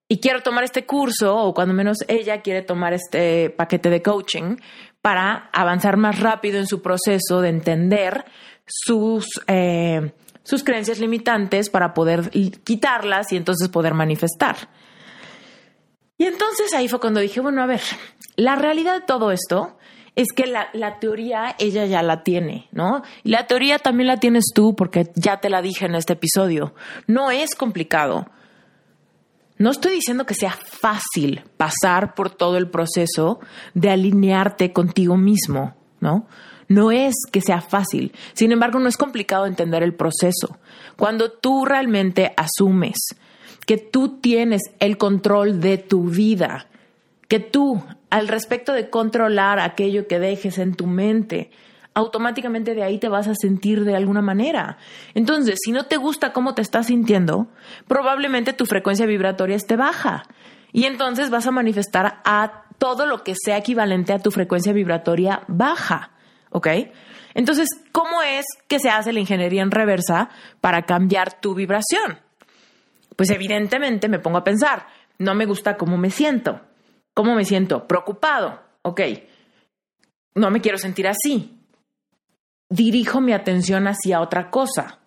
[0.08, 4.56] y quiero tomar este curso, o cuando menos ella quiere tomar este paquete de coaching
[5.02, 8.24] para avanzar más rápido en su proceso de entender
[8.66, 10.12] sus, eh,
[10.46, 14.56] sus creencias limitantes para poder quitarlas y entonces poder manifestar.
[16.16, 17.80] Y entonces ahí fue cuando dije, bueno, a ver,
[18.36, 19.76] la realidad de todo esto
[20.14, 23.02] es que la, la, teoría ella ya la tiene, ¿no?
[23.24, 26.74] Y la teoría también la tienes tú porque ya te la dije en este episodio.
[27.08, 28.30] No es complicado.
[29.58, 33.40] No estoy diciendo que sea fácil pasar por todo el proceso
[33.74, 36.28] de alinearte contigo mismo, ¿no?
[36.68, 38.12] No es que sea fácil.
[38.32, 40.58] Sin embargo, no es complicado entender el proceso.
[40.96, 42.96] Cuando tú realmente asumes
[43.66, 46.66] que tú tienes el control de tu vida,
[47.28, 51.50] que tú, al respecto de controlar aquello que dejes en tu mente,
[51.94, 54.78] automáticamente de ahí te vas a sentir de alguna manera.
[55.14, 57.48] Entonces, si no te gusta cómo te estás sintiendo,
[57.88, 60.24] probablemente tu frecuencia vibratoria esté baja.
[60.72, 65.42] Y entonces vas a manifestar a todo lo que sea equivalente a tu frecuencia vibratoria
[65.48, 66.10] baja.
[66.56, 66.68] ¿Ok?
[67.34, 70.30] Entonces, ¿cómo es que se hace la ingeniería en reversa
[70.62, 72.18] para cambiar tu vibración?
[73.14, 74.86] Pues evidentemente me pongo a pensar,
[75.18, 76.62] no me gusta cómo me siento.
[77.12, 77.86] ¿Cómo me siento?
[77.86, 78.62] Preocupado.
[78.82, 79.00] Ok.
[80.34, 81.56] No me quiero sentir así
[82.68, 84.98] dirijo mi atención hacia otra cosa.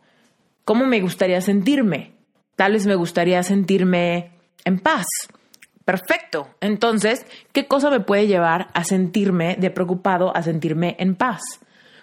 [0.63, 2.13] ¿Cómo me gustaría sentirme?
[2.55, 4.31] Tal vez me gustaría sentirme
[4.65, 5.05] en paz.
[5.91, 6.47] Perfecto.
[6.61, 11.41] Entonces, ¿qué cosa me puede llevar a sentirme de preocupado, a sentirme en paz?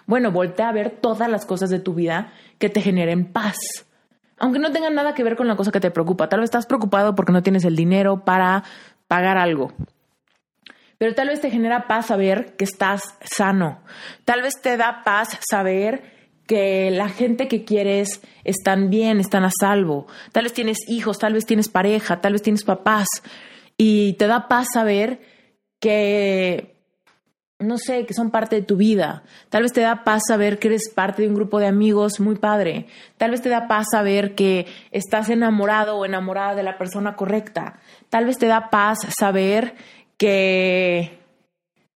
[0.05, 3.55] Bueno, voltea a ver todas las cosas de tu vida que te generen paz.
[4.39, 6.29] Aunque no tengan nada que ver con la cosa que te preocupa.
[6.29, 8.63] Tal vez estás preocupado porque no tienes el dinero para
[9.07, 9.71] pagar algo
[10.97, 13.79] pero tal vez te genera paz saber que estás sano.
[14.25, 16.01] Tal vez te da paz saber
[16.47, 20.07] que la gente que quieres están bien, están a salvo.
[20.31, 23.07] Tal vez tienes hijos, tal vez tienes pareja, tal vez tienes papás.
[23.77, 25.19] Y te da paz saber
[25.79, 26.75] que,
[27.59, 29.23] no sé, que son parte de tu vida.
[29.49, 32.35] Tal vez te da paz saber que eres parte de un grupo de amigos muy
[32.35, 32.87] padre.
[33.17, 37.79] Tal vez te da paz saber que estás enamorado o enamorada de la persona correcta.
[38.09, 39.75] Tal vez te da paz saber
[40.17, 41.19] que,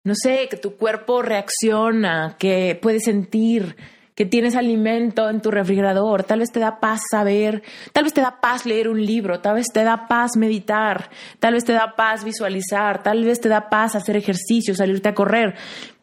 [0.04, 3.76] no sé, que tu cuerpo reacciona, que puedes sentir,
[4.20, 7.62] que tienes alimento en tu refrigerador, tal vez te da paz saber,
[7.94, 11.54] tal vez te da paz leer un libro, tal vez te da paz meditar, tal
[11.54, 15.54] vez te da paz visualizar, tal vez te da paz hacer ejercicio, salirte a correr.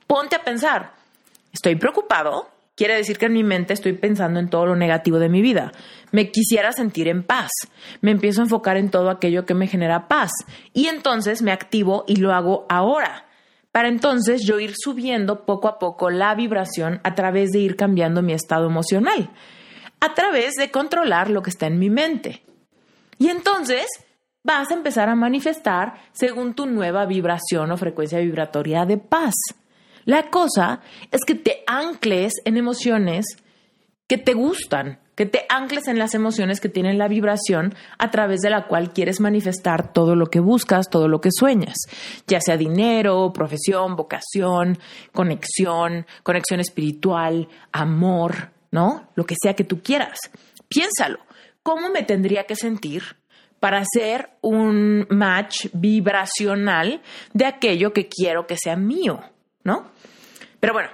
[0.08, 0.94] Ponte a pensar,
[1.54, 2.50] ¿estoy preocupado?
[2.76, 5.72] Quiere decir que en mi mente estoy pensando en todo lo negativo de mi vida.
[6.12, 7.52] Me quisiera sentir en paz.
[8.02, 10.32] Me empiezo a enfocar en todo aquello que me genera paz.
[10.74, 13.27] Y entonces me activo y lo hago ahora.
[13.78, 18.24] Para entonces yo ir subiendo poco a poco la vibración a través de ir cambiando
[18.24, 19.30] mi estado emocional.
[20.00, 22.42] A través de controlar lo que está en mi mente.
[23.20, 23.86] Y entonces
[24.42, 29.36] vas a empezar a manifestar según tu nueva vibración o frecuencia vibratoria de paz.
[30.06, 33.28] La cosa es que te ancles en emociones
[34.08, 38.40] que te gustan, que te ancles en las emociones que tienen la vibración a través
[38.40, 41.76] de la cual quieres manifestar todo lo que buscas, todo lo que sueñas,
[42.28, 44.78] ya sea dinero, profesión, vocación,
[45.12, 49.10] conexión, conexión espiritual, amor, ¿no?
[49.16, 50.20] Lo que sea que tú quieras.
[50.70, 51.20] Piénsalo,
[51.64, 53.04] ¿cómo me tendría que sentir
[53.60, 57.02] para hacer un match vibracional
[57.34, 59.20] de aquello que quiero que sea mío?
[59.68, 59.92] ¿no?
[60.62, 60.90] Pero bueno,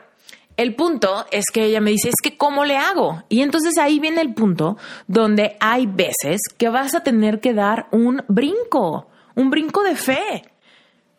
[0.55, 3.23] el punto es que ella me dice, es que ¿cómo le hago?
[3.29, 7.87] Y entonces ahí viene el punto donde hay veces que vas a tener que dar
[7.91, 10.43] un brinco, un brinco de fe.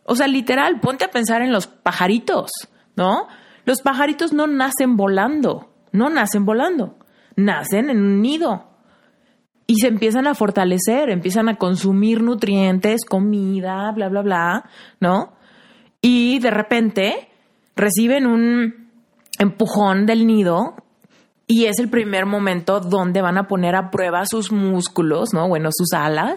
[0.05, 2.51] O sea, literal, ponte a pensar en los pajaritos,
[2.94, 3.27] ¿no?
[3.64, 6.97] Los pajaritos no nacen volando, no nacen volando,
[7.35, 8.70] nacen en un nido.
[9.66, 14.70] y se empiezan a fortalecer, empiezan a consumir nutrientes, comida, bla, bla, bla,
[15.01, 15.33] ¿no?
[16.03, 17.29] Y de repente
[17.75, 18.84] reciben un
[19.45, 20.75] empujón del nido
[21.47, 25.49] y es el primer momento donde van a poner a prueba sus músculos, ¿no?
[25.49, 26.37] Bueno, sus alas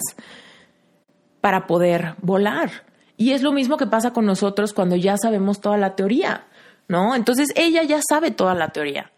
[1.41, 2.85] para poder volar.
[3.15, 6.45] Y es lo mismo que pasa con nosotros cuando ya sabemos toda la teoría,
[6.87, 7.15] ¿no?
[7.15, 9.11] Entonces ella ya sabe toda la teoría.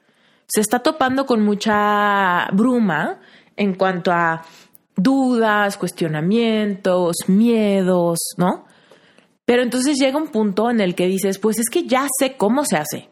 [0.47, 3.19] Se está topando con mucha bruma
[3.55, 4.43] en cuanto a
[4.95, 8.65] dudas, cuestionamientos, miedos, ¿no?
[9.45, 12.65] Pero entonces llega un punto en el que dices, pues es que ya sé cómo
[12.65, 13.09] se hace,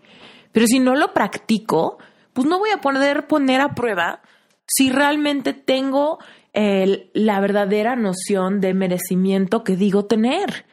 [0.51, 1.97] pero si no lo practico,
[2.33, 4.21] pues no voy a poder poner a prueba
[4.65, 6.19] si realmente tengo
[6.53, 10.65] la verdadera noción de merecimiento que digo tener.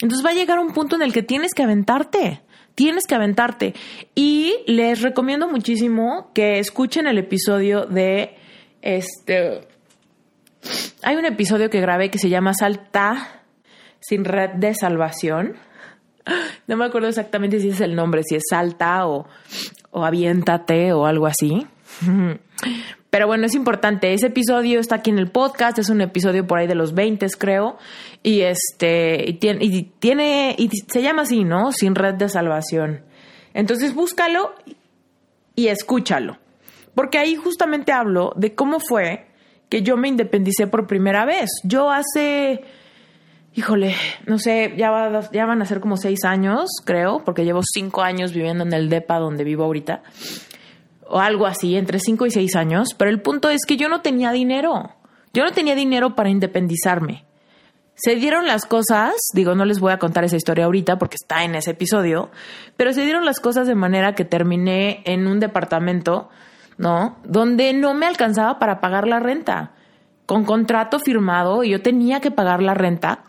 [0.00, 2.42] Entonces va a llegar un punto en el que tienes que aventarte,
[2.74, 3.74] tienes que aventarte.
[4.14, 8.36] Y les recomiendo muchísimo que escuchen el episodio de
[8.82, 9.68] este.
[11.02, 13.44] Hay un episodio que grabé que se llama Salta
[14.00, 15.54] sin red de salvación.
[16.66, 19.26] No me acuerdo exactamente si es el nombre, si es Salta o,
[19.90, 21.66] o Aviéntate o algo así.
[23.10, 24.12] Pero bueno, es importante.
[24.12, 25.78] Ese episodio está aquí en el podcast.
[25.78, 27.76] Es un episodio por ahí de los 20, creo.
[28.22, 31.72] Y este, y tiene, y tiene, y se llama así, ¿no?
[31.72, 33.02] Sin red de salvación.
[33.52, 34.54] Entonces búscalo
[35.56, 36.38] y escúchalo.
[36.94, 39.26] Porque ahí justamente hablo de cómo fue
[39.68, 41.48] que yo me independicé por primera vez.
[41.64, 42.62] Yo hace,
[43.60, 43.94] híjole,
[44.26, 48.64] no sé, ya, van a ser como seis años, creo, porque llevo cinco años viviendo
[48.64, 50.02] en el DEPA donde vivo ahorita
[51.10, 54.00] o algo así, entre 5 y 6 años, pero el punto es que yo no
[54.00, 54.92] tenía dinero.
[55.34, 57.24] Yo no tenía dinero para independizarme.
[57.96, 61.42] Se dieron las cosas, digo, no les voy a contar esa historia ahorita porque está
[61.42, 62.30] en ese episodio,
[62.76, 66.28] pero se dieron las cosas de manera que terminé en un departamento,
[66.78, 67.18] ¿no?
[67.24, 69.72] Donde no me alcanzaba para pagar la renta.
[70.26, 73.24] Con contrato firmado, y yo tenía que pagar la renta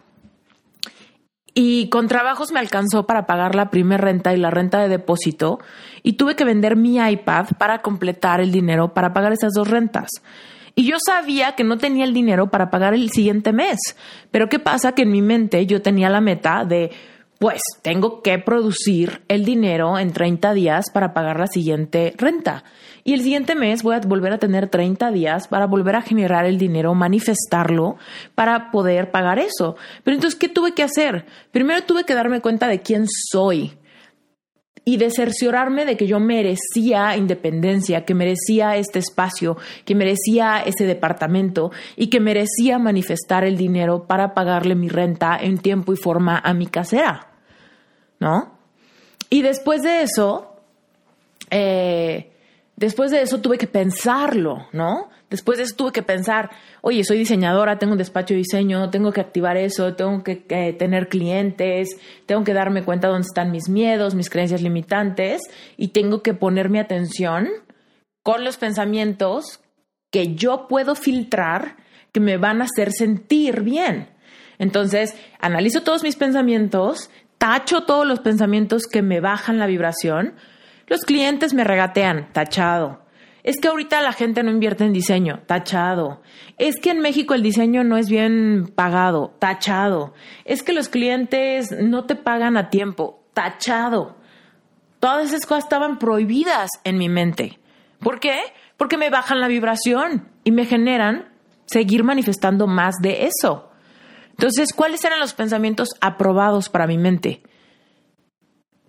[1.54, 5.60] y con trabajos me alcanzó para pagar la primera renta y la renta de depósito
[6.02, 10.10] y tuve que vender mi iPad para completar el dinero para pagar esas dos rentas.
[10.76, 13.78] Y yo sabía que no tenía el dinero para pagar el siguiente mes.
[14.32, 14.94] Pero ¿qué pasa?
[14.94, 16.92] Que en mi mente yo tenía la meta de
[17.40, 22.64] pues tengo que producir el dinero en 30 días para pagar la siguiente renta.
[23.04, 26.46] Y el siguiente mes voy a volver a tener 30 días para volver a generar
[26.46, 27.98] el dinero, manifestarlo
[28.36, 29.76] para poder pagar eso.
[30.04, 31.26] Pero entonces, ¿qué tuve que hacer?
[31.52, 33.78] Primero tuve que darme cuenta de quién soy
[34.84, 40.86] y de cerciorarme de que yo merecía independencia, que merecía este espacio, que merecía ese
[40.86, 46.38] departamento y que merecía manifestar el dinero para pagarle mi renta en tiempo y forma
[46.38, 47.32] a mi casera.
[48.22, 48.54] ¿no?
[49.30, 50.56] Y después de eso,
[51.50, 52.21] eh,
[52.82, 55.10] después de eso tuve que pensarlo, ¿no?
[55.30, 56.50] Después de eso tuve que pensar,
[56.82, 60.36] oye, soy diseñadora, tengo un despacho de diseño, tengo que activar eso, tengo que
[60.78, 61.89] tener clientes,
[62.26, 65.41] tengo que darme cuenta dónde están mis miedos, mis creencias limitantes
[65.78, 67.48] y tengo que poner mi atención
[68.24, 69.62] con los pensamientos
[70.12, 71.78] que yo puedo filtrar
[72.12, 74.10] que me van a hacer sentir bien.
[74.58, 80.34] Entonces, analizo todos mis pensamientos, tacho todos los pensamientos que me bajan la vibración,
[80.91, 82.99] los clientes me regatean, tachado.
[83.43, 86.21] Es que ahorita la gente no invierte en diseño, tachado.
[86.58, 90.13] Es que en México el diseño no es bien pagado, tachado.
[90.43, 94.17] Es que los clientes no te pagan a tiempo, tachado.
[94.99, 97.58] Todas esas cosas estaban prohibidas en mi mente.
[98.01, 98.41] ¿Por qué?
[98.75, 101.32] Porque me bajan la vibración y me generan
[101.67, 103.71] seguir manifestando más de eso.
[104.32, 107.43] Entonces, ¿cuáles eran los pensamientos aprobados para mi mente?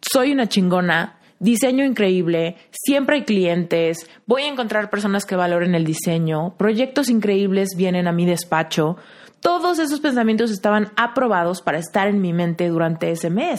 [0.00, 5.84] Soy una chingona, diseño increíble, siempre hay clientes, voy a encontrar personas que valoren el
[5.84, 8.96] diseño, proyectos increíbles vienen a mi despacho.
[9.40, 13.58] Todos esos pensamientos estaban aprobados para estar en mi mente durante ese mes.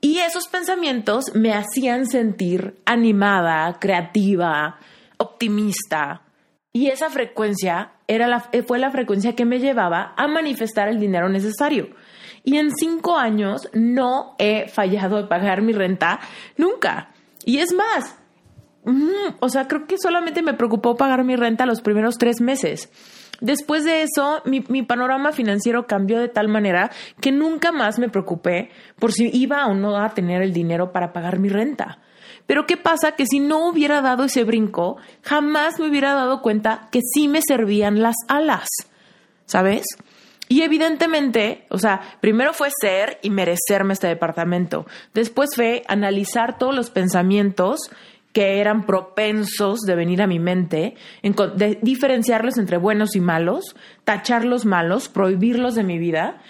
[0.00, 4.78] Y esos pensamientos me hacían sentir animada, creativa,
[5.16, 6.22] optimista.
[6.72, 11.28] Y esa frecuencia era la, fue la frecuencia que me llevaba a manifestar el dinero
[11.28, 11.88] necesario.
[12.48, 16.18] Y en cinco años no he fallado de pagar mi renta
[16.56, 17.10] nunca.
[17.44, 18.16] Y es más,
[19.40, 22.88] o sea, creo que solamente me preocupó pagar mi renta los primeros tres meses.
[23.42, 28.70] Después de eso, mi, panorama financiero cambió de tal manera que nunca más me preocupé
[28.98, 31.98] por si iba o no a tener el dinero para pagar mi renta.
[32.46, 33.12] Pero ¿qué pasa?
[33.12, 37.42] Que si no hubiera dado ese brinco, jamás me hubiera dado cuenta que sí me
[37.42, 38.68] servían las alas,
[39.44, 39.84] ¿sabes?
[40.48, 44.86] Y evidentemente, o sea, primero fue ser y merecerme este departamento.
[45.12, 47.90] Después fue analizar todos los pensamientos
[48.32, 53.74] que eran propensos de venir a mi mente, de diferenciarlos entre buenos y malos,
[54.04, 56.40] tacharlos malos, prohibirlos de mi vida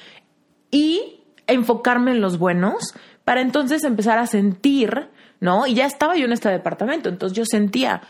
[0.70, 2.94] y enfocarme en los buenos
[3.24, 5.08] para entonces empezar a sentir,
[5.40, 5.66] ¿no?
[5.66, 8.02] Y ya estaba yo en este departamento, entonces yo sentía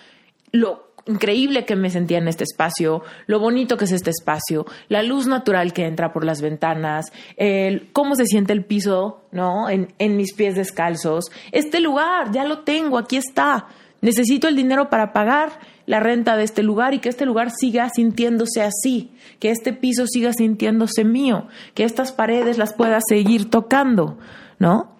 [0.50, 5.02] lo increíble que me sentía en este espacio, lo bonito que es este espacio, la
[5.02, 9.68] luz natural que entra por las ventanas, el, cómo se siente el piso, ¿no?
[9.68, 11.26] En, en mis pies descalzos.
[11.52, 13.66] Este lugar, ya lo tengo, aquí está.
[14.00, 17.88] Necesito el dinero para pagar la renta de este lugar y que este lugar siga
[17.88, 24.18] sintiéndose así, que este piso siga sintiéndose mío, que estas paredes las pueda seguir tocando,
[24.58, 24.97] ¿no?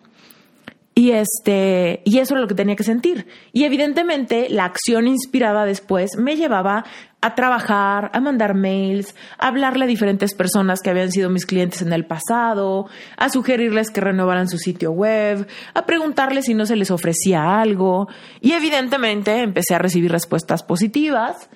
[0.99, 3.28] Y este, y eso es lo que tenía que sentir.
[3.53, 6.84] Y evidentemente la acción inspirada después me llevaba
[7.20, 11.82] a trabajar, a mandar mails, a hablarle a diferentes personas que habían sido mis clientes
[11.82, 16.74] en el pasado, a sugerirles que renovaran su sitio web, a preguntarles si no se
[16.74, 18.09] les ofrecía algo.
[18.40, 21.49] Y evidentemente empecé a recibir respuestas positivas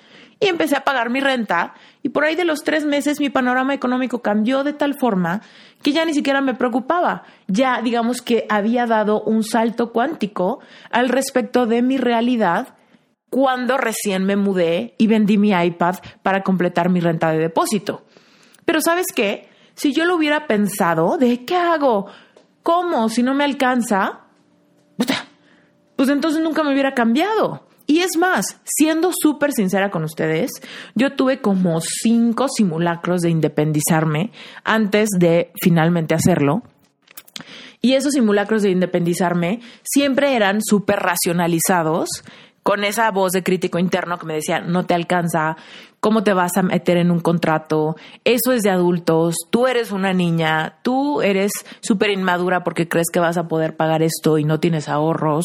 [0.42, 3.74] y empecé a pagar mi renta y por ahí de los tres meses mi panorama
[3.74, 5.40] económico cambió de tal forma
[5.82, 7.22] que ya ni siquiera me preocupaba.
[7.46, 12.74] Ya digamos que había dado un salto cuántico al respecto de mi realidad
[13.30, 18.04] cuando recién me mudé y vendí mi iPad para completar mi renta de depósito.
[18.64, 19.48] Pero sabes qué?
[19.74, 22.06] Si yo lo hubiera pensado, ¿de qué hago?
[22.62, 23.08] ¿Cómo?
[23.08, 24.20] Si no me alcanza,
[25.96, 27.66] pues entonces nunca me hubiera cambiado.
[27.92, 30.50] Y es más, siendo súper sincera con ustedes,
[30.94, 34.32] yo tuve como cinco simulacros de independizarme
[34.64, 36.62] antes de finalmente hacerlo.
[37.82, 42.08] Y esos simulacros de independizarme siempre eran súper racionalizados
[42.62, 45.58] con esa voz de crítico interno que me decía, no te alcanza,
[46.02, 47.94] cómo te vas a meter en un contrato,
[48.24, 53.20] eso es de adultos, tú eres una niña, tú eres súper inmadura porque crees que
[53.20, 55.44] vas a poder pagar esto y no tienes ahorros,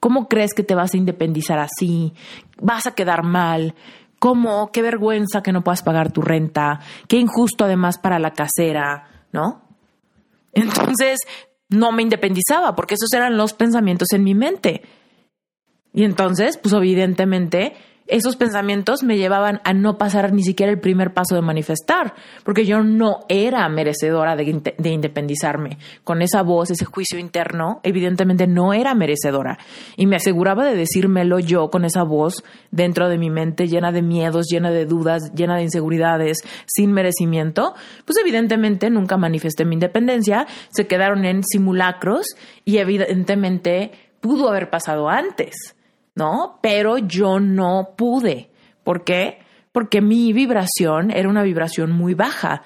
[0.00, 2.14] cómo crees que te vas a independizar así,
[2.58, 3.74] vas a quedar mal.
[4.18, 4.72] ¿Cómo?
[4.72, 6.80] Qué vergüenza que no puedas pagar tu renta.
[7.06, 9.62] Qué injusto además para la casera, ¿no?
[10.54, 11.20] Entonces,
[11.68, 14.82] no me independizaba porque esos eran los pensamientos en mi mente.
[15.92, 17.76] Y entonces, pues evidentemente,
[18.08, 22.64] esos pensamientos me llevaban a no pasar ni siquiera el primer paso de manifestar, porque
[22.64, 25.78] yo no era merecedora de, de, independizarme.
[26.04, 29.58] Con esa voz, ese juicio interno, evidentemente no era merecedora.
[29.96, 34.02] Y me aseguraba de decírmelo yo con esa voz dentro de mi mente, llena de
[34.02, 37.74] miedos, llena de dudas, llena de inseguridades, sin merecimiento.
[38.04, 42.26] Pues evidentemente nunca manifesté mi independencia, se quedaron en simulacros
[42.64, 45.74] y evidentemente pudo haber pasado antes
[46.18, 46.58] ¿no?
[46.60, 48.50] Pero yo no pude.
[48.82, 49.38] ¿Por qué?
[49.70, 52.62] Porque mi vibración era una vibración muy baja,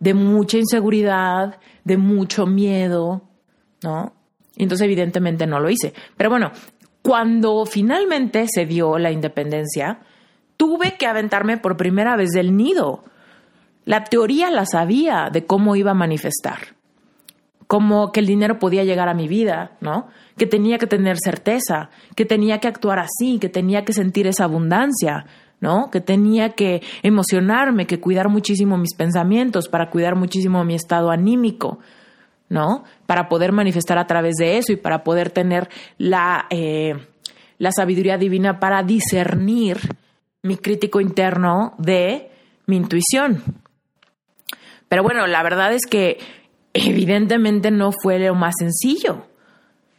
[0.00, 3.22] de mucha inseguridad, de mucho miedo,
[3.82, 4.12] ¿no?
[4.56, 5.94] entonces evidentemente no lo hice.
[6.16, 6.50] Pero bueno,
[7.00, 10.00] cuando finalmente se dio la independencia,
[10.56, 13.04] tuve que aventarme por primera vez del nido.
[13.84, 16.74] La teoría la sabía de cómo iba a manifestar,
[17.74, 20.06] cómo que el dinero podía llegar a mi vida, ¿no?
[20.38, 24.44] que tenía que tener certeza, que tenía que actuar así, que tenía que sentir esa
[24.44, 25.26] abundancia,
[25.58, 25.90] ¿no?
[25.90, 31.80] Que tenía que emocionarme, que cuidar muchísimo mis pensamientos, para cuidar muchísimo mi estado anímico,
[32.48, 32.84] ¿no?
[33.06, 35.68] Para poder manifestar a través de eso y para poder tener
[35.98, 36.94] la, eh,
[37.58, 39.78] la sabiduría divina para discernir
[40.42, 42.30] mi crítico interno de
[42.66, 43.42] mi intuición.
[44.88, 46.18] Pero bueno, la verdad es que
[46.74, 49.24] evidentemente no fue lo más sencillo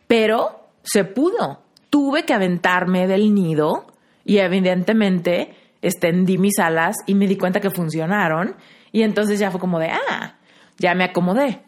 [0.08, 1.62] pero se pudo.
[1.90, 3.86] Tuve que aventarme del nido
[4.24, 8.56] y evidentemente extendí mis alas y me di cuenta que funcionaron
[8.92, 10.36] y entonces ya fue como de, ah,
[10.78, 11.62] ya me acomodé,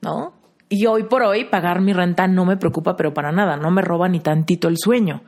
[0.00, 0.34] ¿no?
[0.68, 3.80] Y hoy por hoy pagar mi renta no me preocupa, pero para nada, no me
[3.80, 5.22] roba ni tantito el sueño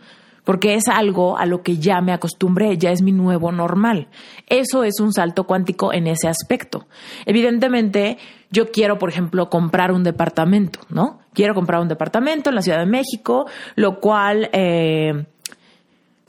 [0.44, 4.08] porque es algo a lo que ya me acostumbré, ya es mi nuevo normal.
[4.46, 6.86] Eso es un salto cuántico en ese aspecto.
[7.26, 8.18] Evidentemente,
[8.50, 11.20] yo quiero, por ejemplo, comprar un departamento, ¿no?
[11.34, 15.26] Quiero comprar un departamento en la Ciudad de México, lo cual, eh,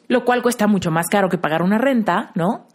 [0.08, 2.68] lo cual cuesta mucho más caro que pagar una renta, ¿no?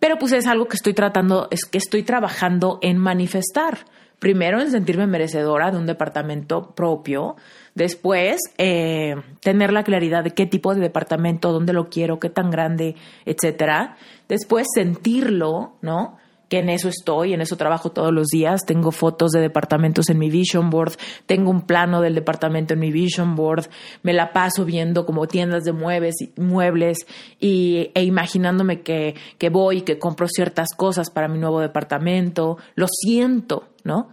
[0.00, 3.78] Pero pues es algo que estoy tratando, es que estoy trabajando en manifestar.
[4.18, 7.36] Primero en sentirme merecedora de un departamento propio,
[7.74, 12.50] Después, eh, tener la claridad de qué tipo de departamento, dónde lo quiero, qué tan
[12.50, 13.96] grande, etcétera.
[14.28, 16.18] Después, sentirlo, ¿no?
[16.50, 18.66] que en eso estoy, en eso trabajo todos los días.
[18.66, 20.94] Tengo fotos de departamentos en mi vision board,
[21.24, 23.68] tengo un plano del departamento en mi vision board,
[24.02, 27.06] me la paso viendo como tiendas de muebles, muebles
[27.38, 32.58] y, e imaginándome que, que voy que compro ciertas cosas para mi nuevo departamento.
[32.74, 34.08] Lo siento, ¿no?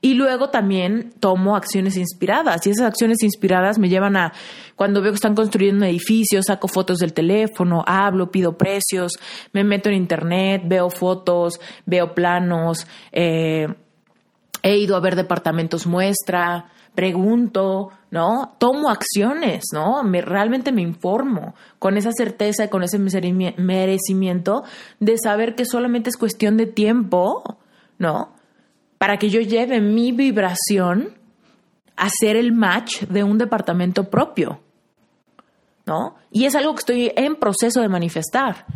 [0.00, 4.32] Y luego también tomo acciones inspiradas y esas acciones inspiradas me llevan a,
[4.74, 9.12] cuando veo que están construyendo un edificio, saco fotos del teléfono, hablo, pido precios,
[9.52, 13.66] me meto en internet, veo fotos, veo planos, eh,
[14.62, 18.56] he ido a ver departamentos muestra, pregunto, ¿no?
[18.58, 20.02] Tomo acciones, ¿no?
[20.02, 24.64] Me, realmente me informo con esa certeza y con ese merecimiento
[24.98, 27.58] de saber que solamente es cuestión de tiempo,
[27.98, 28.35] ¿no?
[28.98, 31.10] Para que yo lleve mi vibración
[31.96, 34.60] a ser el match de un departamento propio,
[35.86, 36.16] ¿no?
[36.30, 38.66] Y es algo que estoy en proceso de manifestar.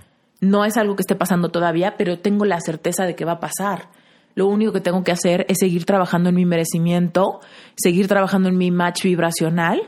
[0.40, 3.40] No es algo que esté pasando todavía, pero tengo la certeza de que va a
[3.40, 3.90] pasar.
[4.34, 7.40] Lo único que tengo que hacer es seguir trabajando en mi merecimiento,
[7.76, 9.82] seguir trabajando en mi match vibracional,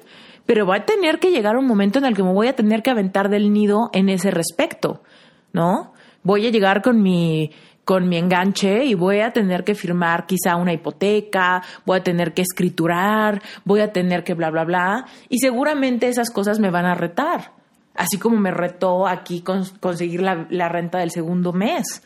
[0.44, 2.82] pero va a tener que llegar un momento en el que me voy a tener
[2.82, 5.02] que aventar del nido en ese respecto,
[5.52, 5.94] ¿no?
[6.24, 7.50] Voy a llegar con mi
[7.84, 12.32] con mi enganche y voy a tener que firmar quizá una hipoteca, voy a tener
[12.32, 16.86] que escriturar, voy a tener que bla, bla, bla, y seguramente esas cosas me van
[16.86, 17.52] a retar,
[17.94, 22.02] así como me retó aquí conseguir la, la renta del segundo mes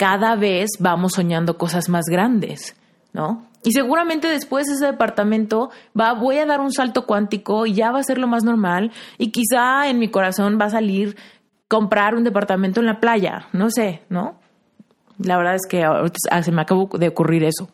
[0.00, 2.74] cada vez vamos soñando cosas más grandes,
[3.12, 3.44] ¿no?
[3.62, 5.68] Y seguramente después ese departamento
[5.98, 8.92] va, voy a dar un salto cuántico y ya va a ser lo más normal
[9.18, 11.18] y quizá en mi corazón va a salir
[11.68, 14.40] comprar un departamento en la playa, no sé, ¿no?
[15.22, 15.84] La verdad es que
[16.42, 17.68] se me acabó de ocurrir eso.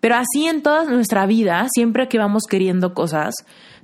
[0.00, 3.34] Pero así en toda nuestra vida, siempre que vamos queriendo cosas,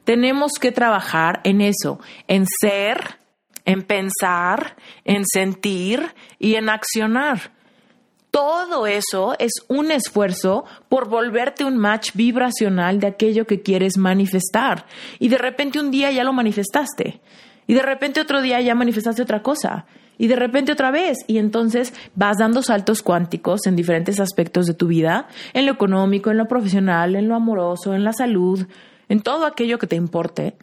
[0.05, 3.19] tenemos que trabajar en eso, en ser,
[3.65, 7.53] en pensar, en sentir y en accionar.
[8.31, 14.87] Todo eso es un esfuerzo por volverte un match vibracional de aquello que quieres manifestar.
[15.21, 17.21] Y de repente un día ya lo manifestaste.
[17.67, 19.87] Y de repente otro día ya manifestaste otra cosa.
[20.19, 21.19] Y de repente otra vez.
[21.27, 26.31] Y entonces vas dando saltos cuánticos en diferentes aspectos de tu vida, en lo económico,
[26.31, 28.67] en lo profesional, en lo amoroso, en la salud,
[29.09, 30.57] en todo aquello que te importe.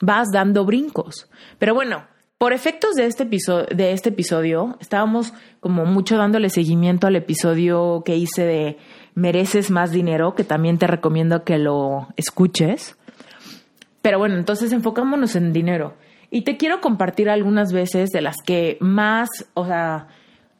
[0.00, 1.30] Vas dando brincos.
[1.58, 2.04] Pero bueno,
[2.38, 8.02] por efectos de este, episodio, de este episodio, estábamos como mucho dándole seguimiento al episodio
[8.04, 8.78] que hice de
[9.14, 12.96] Mereces más dinero, que también te recomiendo que lo escuches.
[14.02, 15.94] Pero bueno, entonces enfocámonos en dinero.
[16.34, 20.08] Y te quiero compartir algunas veces de las que más, o sea,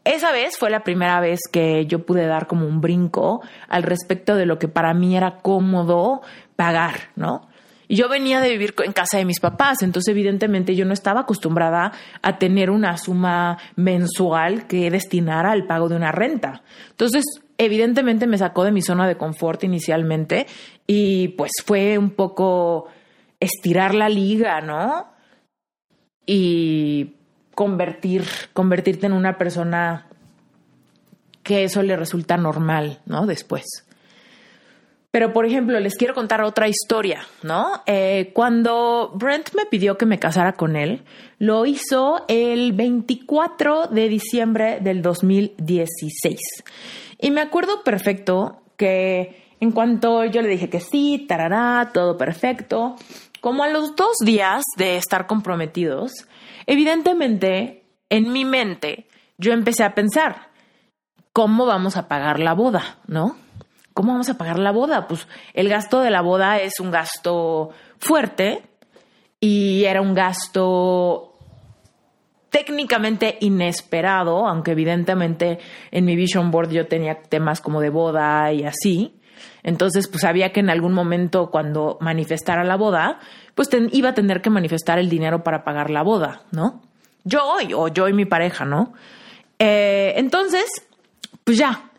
[0.05, 4.37] esa vez fue la primera vez que yo pude dar como un brinco al respecto
[4.37, 6.23] de lo que para mí era cómodo
[6.55, 7.49] pagar, ¿no?
[7.89, 11.23] Y yo venía de vivir en casa de mis papás, entonces evidentemente yo no estaba
[11.23, 11.91] acostumbrada
[12.23, 16.63] a tener una suma mensual que destinara al pago de una renta.
[16.91, 17.25] Entonces,
[17.59, 20.47] evidentemente me sacó de mi zona de confort inicialmente
[20.87, 22.87] y pues fue un poco
[23.41, 25.14] estirar la liga, ¿no?
[26.27, 27.15] Y
[27.55, 30.07] convertir, convertirte en una persona
[31.43, 33.27] que eso le resulta normal, ¿no?
[33.27, 33.65] Después.
[35.15, 37.83] Pero, por ejemplo, les quiero contar otra historia, ¿no?
[37.87, 41.05] Eh, cuando Brent me pidió que me casara con él,
[41.39, 46.41] lo hizo el 24 de diciembre del 2016.
[47.21, 52.97] Y me acuerdo perfecto que en cuanto yo le dije que sí, tarará, todo perfecto,
[53.45, 56.13] como a los dos días de estar comprometidos,
[56.65, 60.49] evidentemente en mi mente yo empecé a pensar,
[61.35, 63.01] ¿cómo vamos a pagar la boda?
[63.07, 63.37] ¿No?
[63.93, 65.07] ¿cómo vamos a pagar la boda?
[65.07, 67.69] Pues el gasto de la boda es un gasto
[67.99, 68.63] fuerte
[69.41, 71.35] y era un gasto
[72.49, 75.59] técnicamente inesperado, aunque evidentemente
[75.91, 79.21] en mi vision board yo tenía temas como de boda y así.
[79.63, 83.19] Entonces, pues sabía que en algún momento cuando manifestara la boda,
[83.55, 86.83] pues iba a tener que manifestar el dinero para pagar la boda, ¿no?
[87.25, 87.41] Yo
[87.77, 88.93] o yo y mi pareja, ¿no?
[89.59, 90.65] Eh, entonces,
[91.45, 91.91] pues ya,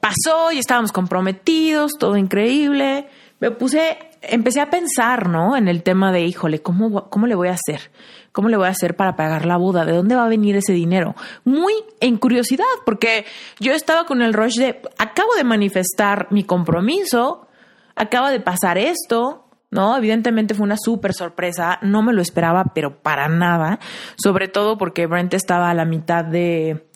[0.00, 3.08] pasó y estábamos comprometidos, todo increíble.
[3.40, 5.56] Me puse, empecé a pensar, ¿no?
[5.56, 7.90] En el tema de, híjole, ¿cómo, cómo le voy a hacer?
[8.36, 9.86] ¿Cómo le voy a hacer para pagar la boda?
[9.86, 11.14] ¿De dónde va a venir ese dinero?
[11.46, 13.24] Muy en curiosidad, porque
[13.60, 17.48] yo estaba con el rush de, acabo de manifestar mi compromiso,
[17.94, 19.96] acaba de pasar esto, ¿no?
[19.96, 23.78] Evidentemente fue una súper sorpresa, no me lo esperaba, pero para nada,
[24.22, 26.90] sobre todo porque Brent estaba a la mitad de,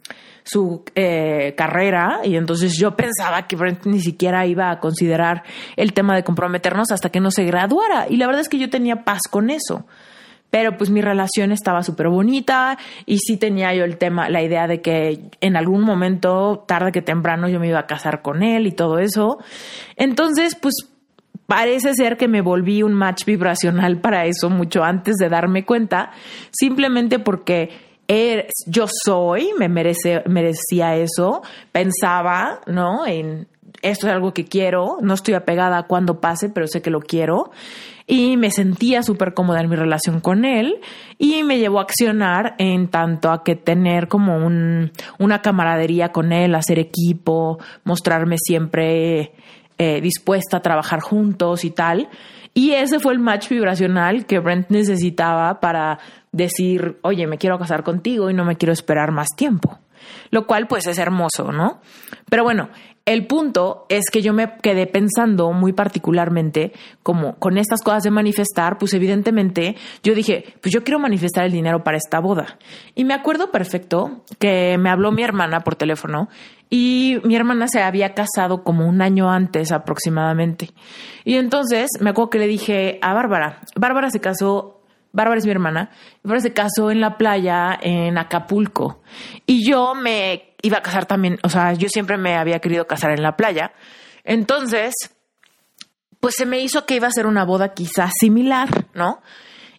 [0.45, 5.43] su eh, carrera y entonces yo pensaba que Brent ni siquiera iba a considerar
[5.77, 8.69] el tema de comprometernos hasta que no se graduara y la verdad es que yo
[8.69, 9.87] tenía paz con eso.
[10.51, 12.77] Pero pues mi relación estaba súper bonita
[13.07, 17.03] y sí tenía yo el tema, la idea de que en algún momento, tarde que
[17.03, 19.39] temprano, yo me iba a casar con él y todo eso.
[19.97, 20.75] Entonces, pues
[21.47, 26.13] parece ser que me volví un match vibracional para eso mucho antes de darme cuenta,
[26.53, 27.71] simplemente porque
[28.07, 31.43] er, yo soy, me merece, merecía eso,
[31.73, 33.07] pensaba, ¿no?
[33.07, 33.49] En
[33.83, 37.01] esto es algo que quiero, no estoy apegada a cuando pase, pero sé que lo
[37.01, 37.51] quiero.
[38.13, 40.81] Y me sentía súper cómoda en mi relación con él
[41.17, 44.91] y me llevó a accionar en tanto a que tener como un,
[45.21, 49.33] una camaradería con él, hacer equipo, mostrarme siempre
[49.79, 52.09] eh, dispuesta a trabajar juntos y tal.
[52.53, 56.01] Y ese fue el match vibracional que Brent necesitaba para
[56.33, 59.79] decir, oye, me quiero casar contigo y no me quiero esperar más tiempo.
[60.33, 61.81] Lo cual pues es hermoso, ¿no?
[62.29, 62.71] Pero bueno,
[63.11, 68.13] el punto es que yo me quedé pensando muy particularmente como con estas cosas de
[68.13, 72.57] manifestar, pues evidentemente yo dije, pues yo quiero manifestar el dinero para esta boda.
[72.95, 76.29] Y me acuerdo perfecto que me habló mi hermana por teléfono
[76.69, 80.71] y mi hermana se había casado como un año antes aproximadamente.
[81.25, 84.77] Y entonces me acuerdo que le dije a Bárbara, Bárbara se casó
[85.13, 85.91] Bárbara es mi hermana,
[86.23, 89.03] Bárbara se casó en la playa en Acapulco
[89.45, 93.13] y yo me iba a casar también, o sea, yo siempre me había querido casar
[93.13, 93.73] en la playa.
[94.25, 94.95] Entonces,
[96.21, 99.23] pues se me hizo que iba a ser una boda quizás similar, ¿no?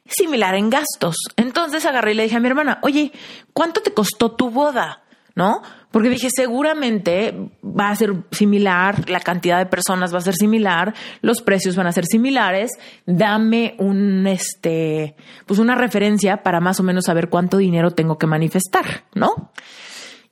[0.05, 1.15] Similar en gastos.
[1.37, 3.11] Entonces agarré y le dije a mi hermana, oye,
[3.53, 5.03] ¿cuánto te costó tu boda?
[5.33, 5.61] ¿No?
[5.91, 10.93] Porque dije, seguramente va a ser similar, la cantidad de personas va a ser similar,
[11.21, 12.71] los precios van a ser similares.
[13.05, 15.15] Dame un, este,
[15.45, 19.51] pues una referencia para más o menos saber cuánto dinero tengo que manifestar, ¿no?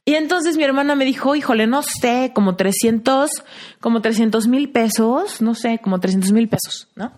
[0.05, 3.29] Y entonces mi hermana me dijo, híjole, no sé, como 300,
[3.79, 7.11] como 300 mil pesos, no sé, como 300 mil pesos, ¿no?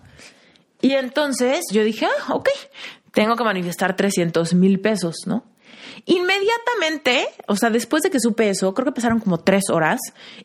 [0.80, 2.48] Y entonces yo dije, ah, ok,
[3.12, 5.44] tengo que manifestar 300 mil pesos, ¿no?
[6.06, 10.00] Inmediatamente, o sea, después de que supe eso, creo que pasaron como tres horas,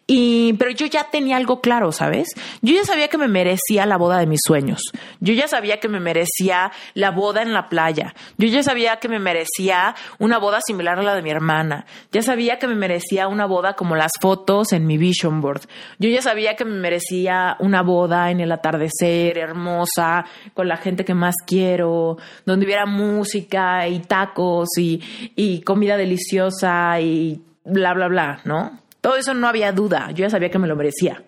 [0.06, 2.28] y, pero yo ya tenía algo claro, ¿sabes?
[2.62, 4.82] Yo ya sabía que me merecía la boda de mis sueños.
[5.20, 8.14] Yo ya sabía que me merecía la boda en la playa.
[8.38, 11.86] Yo ya sabía que me merecía una boda similar a la de mi hermana.
[12.12, 15.62] Ya sabía que me merecía una boda como las fotos en mi vision board.
[16.00, 21.06] Yo ya sabía que me merecía una boda en el atardecer, hermosa, con la gente
[21.06, 25.02] que más quiero, donde hubiera música y tacos y,
[25.38, 28.80] y comida deliciosa y bla, bla, bla, ¿no?
[29.02, 31.24] Todo eso no había duda, yo ya sabía que me lo merecía.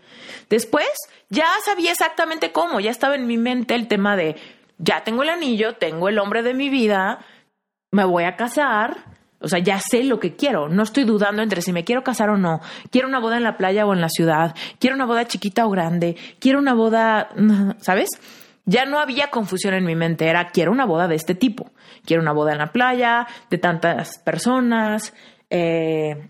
[0.49, 0.87] Después,
[1.29, 4.35] ya sabía exactamente cómo, ya estaba en mi mente el tema de,
[4.79, 7.19] ya tengo el anillo, tengo el hombre de mi vida,
[7.91, 8.97] me voy a casar,
[9.39, 12.31] o sea, ya sé lo que quiero, no estoy dudando entre si me quiero casar
[12.31, 15.27] o no, quiero una boda en la playa o en la ciudad, quiero una boda
[15.27, 17.29] chiquita o grande, quiero una boda,
[17.79, 18.09] ¿sabes?
[18.69, 21.71] Ya no había confusión en mi mente, era quiero una boda de este tipo,
[22.05, 25.11] quiero una boda en la playa, de tantas personas,
[25.49, 26.29] eh,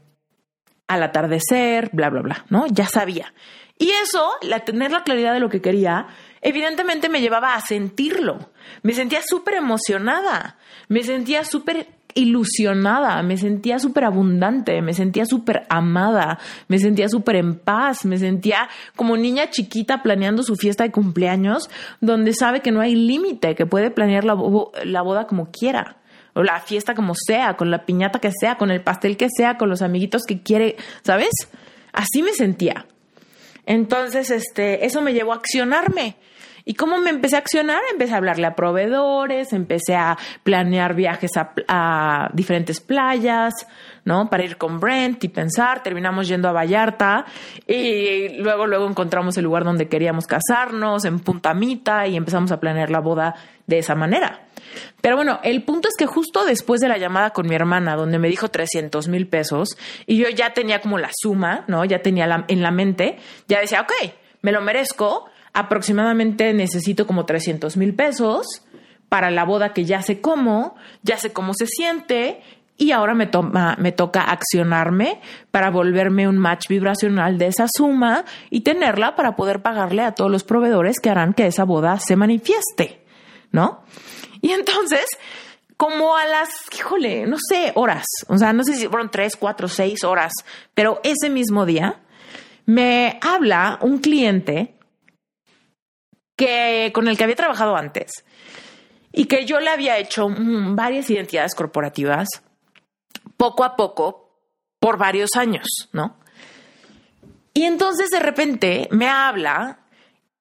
[0.87, 2.65] al atardecer, bla, bla, bla, ¿no?
[2.67, 3.33] Ya sabía.
[3.77, 6.07] Y eso, la, tener la claridad de lo que quería,
[6.39, 8.51] evidentemente me llevaba a sentirlo.
[8.83, 15.65] Me sentía súper emocionada, me sentía súper ilusionada, me sentía súper abundante, me sentía súper
[15.69, 20.91] amada, me sentía súper en paz, me sentía como niña chiquita planeando su fiesta de
[20.91, 21.69] cumpleaños,
[22.01, 25.97] donde sabe que no hay límite, que puede planear la, boda como quiera
[26.33, 29.57] o la fiesta como sea, con la piñata que sea, con el pastel que sea,
[29.57, 31.31] con los amiguitos que quiere, ¿sabes?
[31.91, 32.85] Así me sentía.
[33.65, 36.15] Entonces, este, eso me llevó a accionarme.
[36.69, 37.81] ¿Y cómo me empecé a accionar?
[37.91, 43.65] Empecé a hablarle a proveedores, empecé a planear viajes a, diferentes playas,
[44.05, 44.29] ¿no?
[44.29, 45.81] Para ir con Brent y pensar.
[45.81, 47.25] Terminamos yendo a Vallarta
[47.65, 52.59] y luego, luego encontramos el lugar donde queríamos casarnos, en Punta Mita, y empezamos a
[52.59, 53.33] planear la boda
[53.65, 54.41] de esa manera.
[55.01, 58.19] Pero bueno, el punto es que justo después de la llamada con mi hermana, donde
[58.19, 59.69] me dijo 300 mil pesos,
[60.05, 61.83] y yo ya tenía como la suma, ¿no?
[61.83, 63.17] Ya tenía en la mente,
[63.47, 64.13] ya decía, ok,
[64.43, 68.63] me lo merezco, aproximadamente necesito como 300 mil pesos
[69.09, 72.41] para la boda que ya sé cómo, ya sé cómo se siente
[72.77, 75.19] y ahora me, toma, me toca accionarme
[75.51, 80.31] para volverme un match vibracional de esa suma y tenerla para poder pagarle a todos
[80.31, 83.03] los proveedores que harán que esa boda se manifieste,
[83.51, 83.83] ¿no?
[84.41, 85.05] Y entonces,
[85.75, 89.67] como a las, híjole, no sé, horas, o sea, no sé si fueron tres, cuatro,
[89.67, 90.31] seis horas,
[90.73, 91.99] pero ese mismo día
[92.65, 94.78] me habla un cliente
[96.39, 98.23] que, con el que había trabajado antes
[99.11, 102.29] y que yo le había hecho mm, varias identidades corporativas
[103.35, 104.31] poco a poco
[104.79, 106.15] por varios años, ¿no?
[107.53, 109.79] Y entonces de repente me habla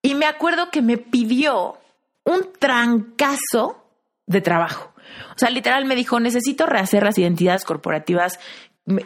[0.01, 1.79] y me acuerdo que me pidió
[2.23, 3.85] un trancazo
[4.27, 4.93] de trabajo.
[5.35, 8.39] O sea, literal me dijo, necesito rehacer las identidades corporativas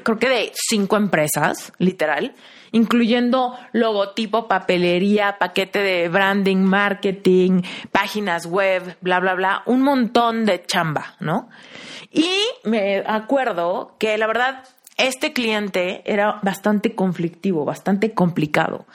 [0.02, 2.34] creo que de cinco empresas, literal,
[2.72, 7.62] incluyendo logotipo, papelería, paquete de branding, marketing,
[7.92, 11.48] páginas web, bla, bla, bla, un montón de chamba, ¿no?
[12.10, 12.30] Y
[12.64, 14.64] me acuerdo que la verdad,
[14.96, 18.86] este cliente era bastante conflictivo, bastante complicado.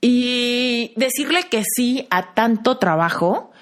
[0.00, 3.52] Y decirle que sí a tanto trabajo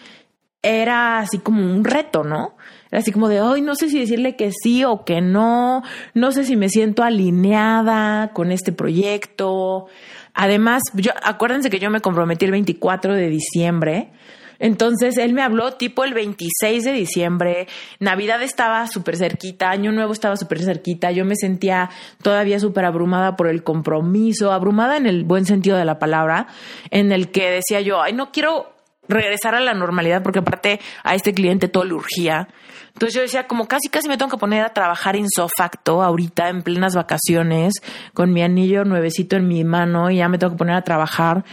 [0.62, 2.56] era así como un reto, ¿no?
[2.92, 5.82] Así como de, hoy no sé si decirle que sí o que no,
[6.14, 9.86] no sé si me siento alineada con este proyecto.
[10.34, 14.12] Además, yo, acuérdense que yo me comprometí el 24 de diciembre.
[14.58, 17.66] Entonces él me habló tipo el 26 de diciembre,
[17.98, 21.90] Navidad estaba súper cerquita, Año Nuevo estaba súper cerquita, yo me sentía
[22.22, 26.46] todavía súper abrumada por el compromiso, abrumada en el buen sentido de la palabra,
[26.90, 28.71] en el que decía yo, ay, no quiero
[29.08, 32.48] regresar a la normalidad porque aparte a este cliente todo le urgía.
[32.92, 36.62] Entonces yo decía, como casi casi me tengo que poner a trabajar insofacto ahorita en
[36.62, 37.74] plenas vacaciones
[38.14, 41.44] con mi anillo nuevecito en mi mano y ya me tengo que poner a trabajar.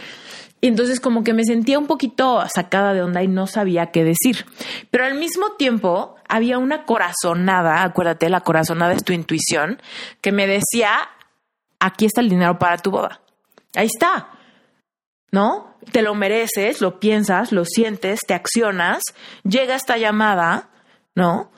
[0.60, 4.04] Y entonces como que me sentía un poquito sacada de onda y no sabía qué
[4.04, 4.44] decir.
[4.90, 9.80] Pero al mismo tiempo había una corazonada, acuérdate, la corazonada es tu intuición,
[10.20, 11.08] que me decía,
[11.78, 13.20] aquí está el dinero para tu boda.
[13.74, 14.29] Ahí está.
[15.32, 15.76] ¿No?
[15.92, 19.02] Te lo mereces, lo piensas, lo sientes, te accionas,
[19.44, 20.68] llega esta llamada,
[21.14, 21.50] ¿no?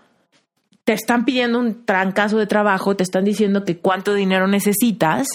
[0.84, 5.26] Te están pidiendo un trancazo de trabajo, te están diciendo que cuánto dinero necesitas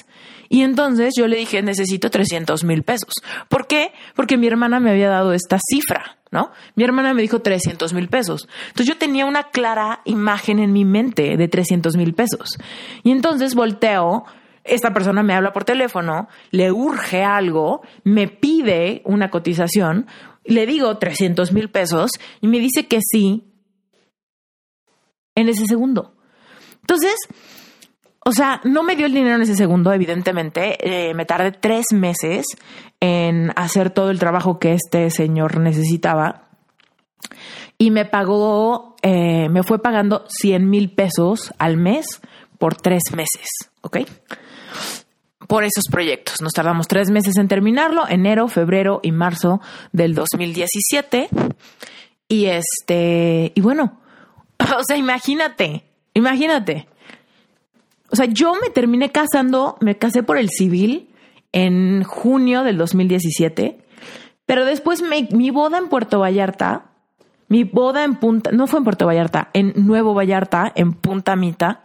[0.50, 3.16] y entonces yo le dije, necesito 300 mil pesos.
[3.50, 3.92] ¿Por qué?
[4.16, 6.52] Porque mi hermana me había dado esta cifra, ¿no?
[6.76, 8.48] Mi hermana me dijo 300 mil pesos.
[8.68, 12.58] Entonces yo tenía una clara imagen en mi mente de 300 mil pesos.
[13.04, 14.26] Y entonces volteo,
[14.68, 20.08] esta persona me habla por teléfono, le urge algo, me pide una cotización,
[20.44, 22.12] le digo 300 mil pesos
[22.42, 23.54] y me dice que sí
[25.36, 26.16] en ese segundo.
[26.82, 27.16] Entonces,
[28.26, 30.78] o sea, no me dio el dinero en ese segundo, evidentemente.
[30.82, 32.46] Eh, me tardé tres meses
[33.00, 36.50] en hacer todo el trabajo que este señor necesitaba.
[37.78, 42.06] Y me pagó, eh, me fue pagando 100 mil pesos al mes
[42.58, 43.48] por tres meses,
[43.82, 44.00] ¿ok?
[45.48, 46.42] Por esos proyectos.
[46.42, 49.62] Nos tardamos tres meses en terminarlo, enero, febrero y marzo
[49.94, 51.30] del 2017.
[52.28, 54.02] Y este, y bueno,
[54.60, 56.88] o sea, imagínate, imagínate
[58.10, 61.10] o sea, yo me terminé casando, me casé por el civil
[61.52, 63.80] en junio del 2017,
[64.46, 66.86] pero después mi boda en Puerto Vallarta,
[67.50, 71.84] mi boda en Punta, no fue en Puerto Vallarta, en Nuevo Vallarta, en Punta Mita,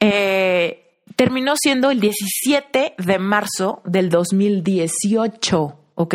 [0.00, 0.87] eh,
[1.18, 6.14] terminó siendo el 17 de marzo del 2018, ¿ok?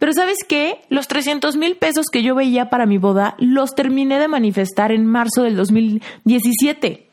[0.00, 0.80] Pero sabes qué?
[0.88, 5.06] Los 300 mil pesos que yo veía para mi boda los terminé de manifestar en
[5.06, 7.08] marzo del 2017.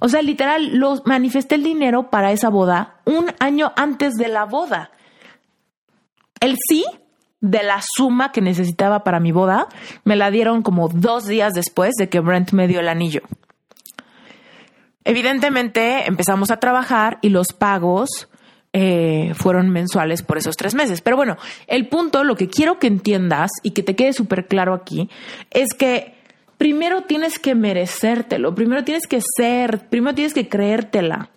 [0.00, 4.46] O sea, literal, los manifesté el dinero para esa boda un año antes de la
[4.46, 4.90] boda.
[6.40, 6.84] El sí
[7.40, 9.68] de la suma que necesitaba para mi boda
[10.02, 13.22] me la dieron como dos días después de que Brent me dio el anillo.
[15.06, 18.28] Evidentemente empezamos a trabajar y los pagos
[18.72, 21.00] eh, fueron mensuales por esos tres meses.
[21.00, 21.36] Pero bueno,
[21.68, 25.08] el punto, lo que quiero que entiendas y que te quede súper claro aquí,
[25.52, 26.14] es que
[26.58, 31.30] primero tienes que merecértelo, primero tienes que ser, primero tienes que creértela.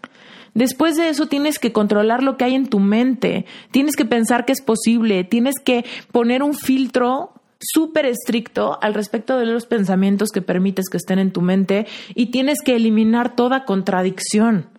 [0.56, 4.46] Después de eso tienes que controlar lo que hay en tu mente, tienes que pensar
[4.46, 10.30] que es posible, tienes que poner un filtro súper estricto al respecto de los pensamientos
[10.30, 14.70] que permites que estén en tu mente y tienes que eliminar toda contradicción.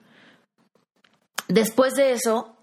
[1.48, 2.56] Después de eso,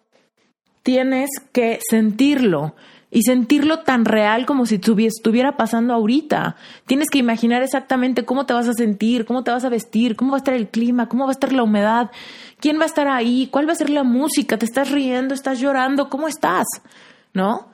[0.82, 2.76] tienes que sentirlo
[3.10, 6.56] y sentirlo tan real como si estuviera pasando ahorita.
[6.86, 10.32] Tienes que imaginar exactamente cómo te vas a sentir, cómo te vas a vestir, cómo
[10.32, 12.12] va a estar el clima, cómo va a estar la humedad,
[12.60, 15.60] quién va a estar ahí, cuál va a ser la música, te estás riendo, estás
[15.60, 16.66] llorando, cómo estás,
[17.34, 17.70] ¿no?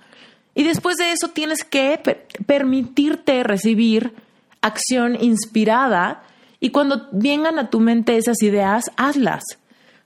[0.55, 1.99] Y después de eso tienes que
[2.45, 4.13] permitirte recibir
[4.61, 6.23] acción inspirada
[6.59, 9.43] y cuando vengan a tu mente esas ideas, hazlas.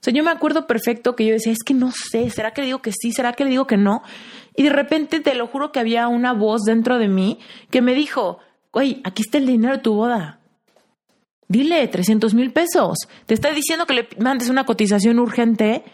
[0.00, 2.66] sea, yo me acuerdo perfecto que yo decía, es que no sé, ¿será que le
[2.66, 3.12] digo que sí?
[3.12, 4.02] ¿Será que le digo que no?
[4.56, 7.38] Y de repente te lo juro que había una voz dentro de mí
[7.70, 8.40] que me dijo,
[8.72, 10.40] güey, aquí está el dinero de tu boda.
[11.48, 12.98] Dile 300 mil pesos.
[13.26, 15.84] Te está diciendo que le mandes una cotización urgente.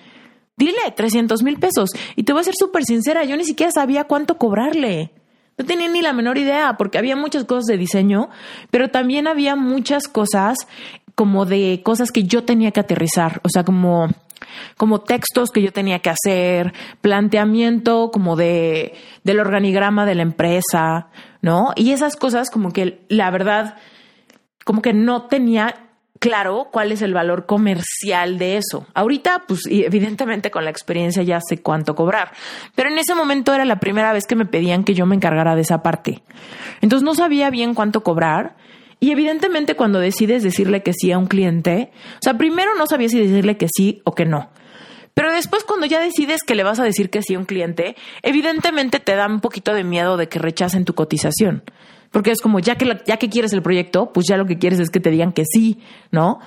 [0.56, 1.90] Dile 300 mil pesos.
[2.16, 5.10] Y te voy a ser súper sincera, yo ni siquiera sabía cuánto cobrarle.
[5.56, 8.28] No tenía ni la menor idea porque había muchas cosas de diseño,
[8.70, 10.58] pero también había muchas cosas
[11.14, 13.40] como de cosas que yo tenía que aterrizar.
[13.44, 14.08] O sea, como
[14.76, 21.08] como textos que yo tenía que hacer, planteamiento como de del organigrama de la empresa,
[21.40, 21.72] ¿no?
[21.76, 23.76] Y esas cosas como que la verdad
[24.64, 25.83] como que no tenía
[26.24, 28.86] claro cuál es el valor comercial de eso.
[28.94, 32.32] Ahorita, pues evidentemente con la experiencia ya sé cuánto cobrar,
[32.74, 35.54] pero en ese momento era la primera vez que me pedían que yo me encargara
[35.54, 36.22] de esa parte.
[36.80, 38.56] Entonces no sabía bien cuánto cobrar.
[39.00, 43.10] Y evidentemente cuando decides decirle que sí a un cliente, o sea, primero no sabía
[43.10, 44.48] si decirle que sí o que no.
[45.12, 47.96] Pero después cuando ya decides que le vas a decir que sí a un cliente,
[48.22, 51.64] evidentemente te da un poquito de miedo de que rechacen tu cotización.
[52.14, 54.78] Porque es como, ya que, ya que quieres el proyecto, pues ya lo que quieres
[54.78, 56.38] es que te digan que sí, ¿no?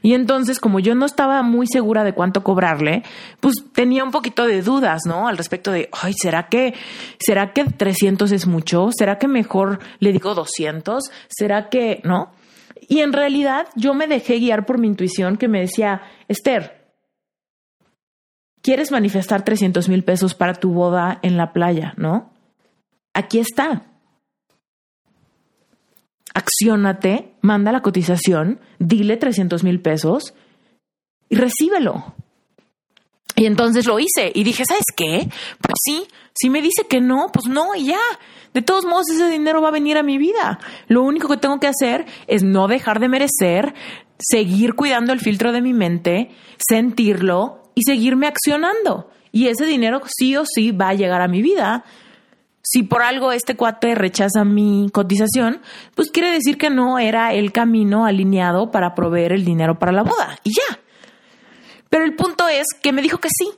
[0.00, 3.02] Y entonces, como yo no estaba muy segura de cuánto cobrarle,
[3.40, 5.26] pues tenía un poquito de dudas, ¿no?
[5.26, 6.74] Al respecto de, ay, ¿será que,
[7.18, 8.90] será que 300 es mucho?
[8.96, 11.10] ¿Será que mejor le digo 200?
[11.26, 12.30] ¿Será que, no?
[12.88, 16.86] Y en realidad yo me dejé guiar por mi intuición que me decía, Esther,
[18.62, 22.30] ¿quieres manifestar 300 mil pesos para tu boda en la playa, no?
[23.12, 23.86] Aquí está
[26.36, 30.34] acciónate, manda la cotización, dile 300 mil pesos
[31.30, 32.14] y recíbelo.
[33.36, 35.28] Y entonces lo hice y dije, ¿sabes qué?
[35.60, 38.00] Pues sí, si me dice que no, pues no y ya.
[38.52, 40.58] De todos modos, ese dinero va a venir a mi vida.
[40.88, 43.74] Lo único que tengo que hacer es no dejar de merecer,
[44.18, 49.10] seguir cuidando el filtro de mi mente, sentirlo y seguirme accionando.
[49.32, 51.84] Y ese dinero sí o sí va a llegar a mi vida
[52.68, 55.60] si por algo este cuate rechaza mi cotización,
[55.94, 60.02] pues quiere decir que no era el camino alineado para proveer el dinero para la
[60.02, 60.40] boda.
[60.42, 60.80] Y ya.
[61.88, 63.50] Pero el punto es que me dijo que sí.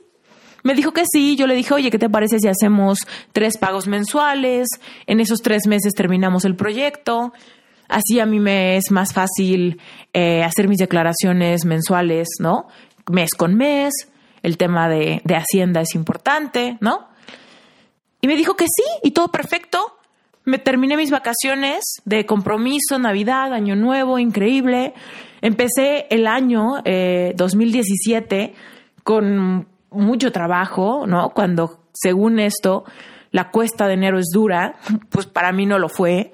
[0.61, 2.99] Me dijo que sí, yo le dije, oye, ¿qué te parece si hacemos
[3.33, 4.67] tres pagos mensuales?
[5.07, 7.33] En esos tres meses terminamos el proyecto.
[7.87, 9.81] Así a mí me es más fácil
[10.13, 12.67] eh, hacer mis declaraciones mensuales, ¿no?
[13.09, 13.91] Mes con mes.
[14.43, 17.09] El tema de, de Hacienda es importante, ¿no?
[18.21, 19.97] Y me dijo que sí, y todo perfecto.
[20.45, 24.93] Me terminé mis vacaciones de compromiso, Navidad, Año Nuevo, increíble.
[25.41, 26.81] Empecé el año
[27.35, 28.53] 2017 eh,
[29.03, 31.29] con mucho trabajo, ¿no?
[31.31, 32.83] Cuando, según esto,
[33.31, 34.75] la cuesta de enero es dura,
[35.09, 36.31] pues para mí no lo fue,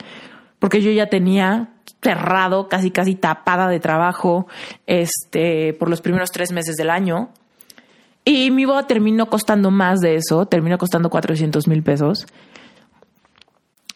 [0.60, 1.70] porque yo ya tenía
[2.02, 4.48] cerrado, casi casi tapada de trabajo,
[4.86, 7.32] este, por los primeros tres meses del año.
[8.26, 12.26] Y mi boda terminó costando más de eso, terminó costando 400 mil pesos.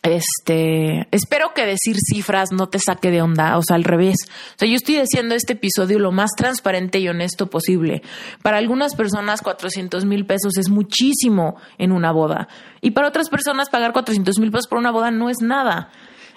[0.02, 4.16] Este, espero que decir cifras no te saque de onda, o sea, al revés.
[4.56, 8.02] O sea, yo estoy haciendo este episodio lo más transparente y honesto posible.
[8.42, 12.48] Para algunas personas, 400 mil pesos es muchísimo en una boda.
[12.82, 15.90] Y para otras personas, pagar 400 mil pesos por una boda no es nada.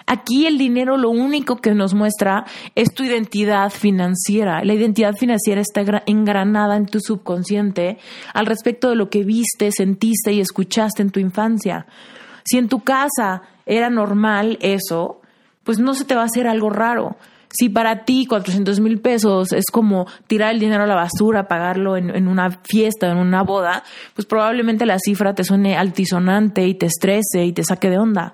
[0.05, 2.45] Aquí el dinero lo único que nos muestra
[2.75, 4.63] es tu identidad financiera.
[4.63, 7.97] La identidad financiera está engranada en tu subconsciente
[8.33, 11.85] al respecto de lo que viste, sentiste y escuchaste en tu infancia.
[12.43, 15.21] Si en tu casa era normal eso,
[15.63, 17.15] pues no se te va a hacer algo raro.
[17.49, 21.95] Si para ti 400 mil pesos es como tirar el dinero a la basura, pagarlo
[21.95, 23.83] en, en, una fiesta, en una boda,
[24.15, 28.33] pues probablemente la cifra te suene altisonante y te estrese y te saque de onda.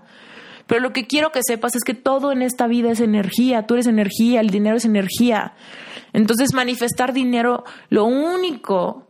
[0.70, 3.74] Pero lo que quiero que sepas es que todo en esta vida es energía, tú
[3.74, 5.54] eres energía, el dinero es energía.
[6.14, 9.08] Entonces manifestar dinero, lo único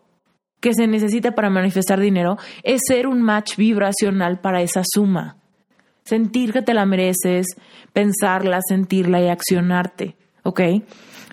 [0.61, 5.35] que se necesita para manifestar dinero es ser un match vibracional para esa suma.
[6.05, 7.47] Sentir que te la mereces,
[7.91, 10.61] pensarla, sentirla y accionarte, ¿ok?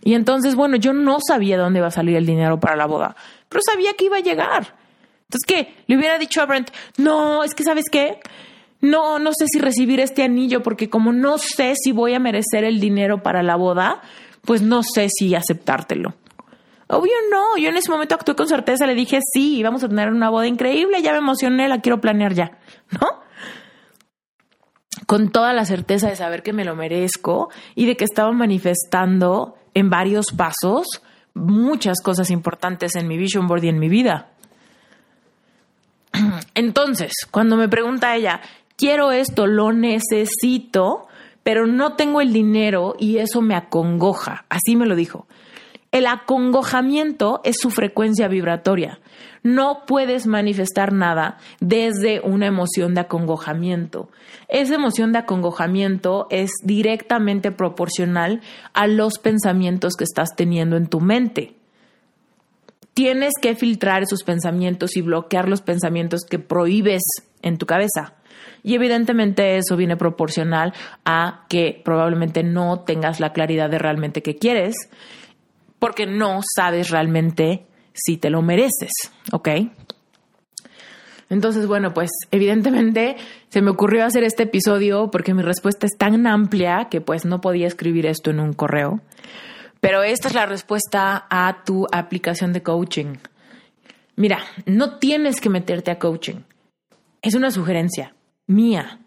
[0.03, 3.15] Y entonces, bueno, yo no sabía dónde iba a salir el dinero para la boda,
[3.49, 4.75] pero sabía que iba a llegar.
[5.23, 5.75] Entonces, ¿qué?
[5.87, 8.19] Le hubiera dicho a Brent, no, es que sabes qué,
[8.81, 12.65] no, no sé si recibir este anillo porque como no sé si voy a merecer
[12.65, 14.03] el dinero para la boda,
[14.43, 16.15] pues no sé si aceptártelo.
[16.89, 20.11] Obvio no, yo en ese momento actué con certeza, le dije sí, vamos a tener
[20.11, 22.59] una boda increíble, ya me emocioné, la quiero planear ya,
[22.93, 23.25] ¿no?
[25.07, 29.57] Con toda la certeza de saber que me lo merezco y de que estaba manifestando
[29.75, 31.03] en varios pasos
[31.35, 34.31] muchas cosas importantes en mi vision board y en mi vida.
[36.55, 38.41] Entonces, cuando me pregunta ella,
[38.77, 41.09] quiero esto, lo necesito,
[41.43, 44.45] pero no tengo el dinero y eso me acongoja.
[44.49, 45.27] Así me lo dijo.
[45.93, 48.99] El acongojamiento es su frecuencia vibratoria.
[49.43, 54.11] No puedes manifestar nada desde una emoción de acongojamiento.
[54.49, 58.41] Esa emoción de acongojamiento es directamente proporcional
[58.75, 61.55] a los pensamientos que estás teniendo en tu mente.
[62.93, 67.03] Tienes que filtrar esos pensamientos y bloquear los pensamientos que prohíbes
[67.41, 68.16] en tu cabeza.
[68.67, 74.35] Y evidentemente eso viene proporcional a que probablemente no tengas la claridad de realmente qué
[74.35, 74.75] quieres,
[75.79, 78.91] porque no sabes realmente si te lo mereces,
[79.31, 79.49] ¿ok?
[81.31, 83.15] Entonces, bueno, pues evidentemente
[83.51, 87.41] se me ocurrió hacer este episodio porque mi respuesta es tan amplia que pues no
[87.41, 89.01] podía escribir esto en un correo.
[89.79, 93.15] Pero esta es la respuesta a tu aplicación de coaching.
[94.17, 96.41] Mira, no tienes que meterte a coaching.
[97.23, 98.16] Es una sugerencia
[98.47, 99.01] mía.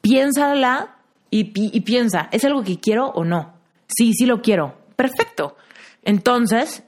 [0.00, 0.96] Piénsala
[1.30, 3.54] y, y, piensa, ¿es algo que quiero o no?
[3.86, 4.78] Sí, sí lo quiero.
[4.96, 5.56] Perfecto.
[6.02, 6.84] Entonces,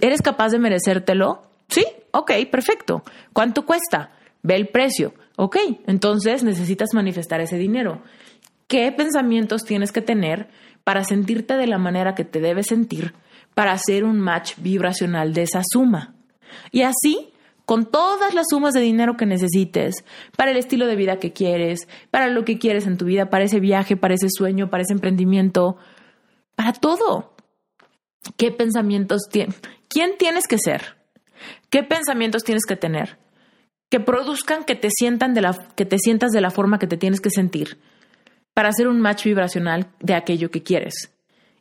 [0.00, 1.42] ¿eres capaz de merecértelo?
[1.68, 3.02] Sí, ok, perfecto.
[3.32, 4.12] ¿Cuánto cuesta?
[4.42, 5.14] Ve el precio.
[5.36, 8.02] Ok, entonces necesitas manifestar ese dinero.
[8.66, 10.48] ¿Qué pensamientos tienes que tener
[10.84, 13.14] para sentirte de la manera que te debes sentir
[13.54, 16.14] para hacer un match vibracional de esa suma?
[16.70, 17.32] Y así,
[17.68, 20.02] con todas las sumas de dinero que necesites,
[20.38, 23.44] para el estilo de vida que quieres, para lo que quieres en tu vida, para
[23.44, 25.76] ese viaje, para ese sueño, para ese emprendimiento,
[26.54, 27.36] para todo.
[28.38, 29.60] ¿Qué pensamientos tienes?
[29.86, 30.96] ¿Quién tienes que ser?
[31.68, 33.18] ¿Qué pensamientos tienes que tener?
[33.90, 36.96] Que produzcan que te sientan de la que te sientas de la forma que te
[36.96, 37.78] tienes que sentir
[38.54, 41.12] para hacer un match vibracional de aquello que quieres.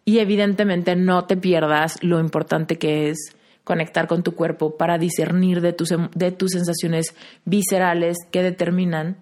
[0.06, 3.36] Y evidentemente no te pierdas lo importante que es
[3.68, 7.14] conectar con tu cuerpo para discernir de tus, em, de tus sensaciones
[7.44, 9.18] viscerales que determinan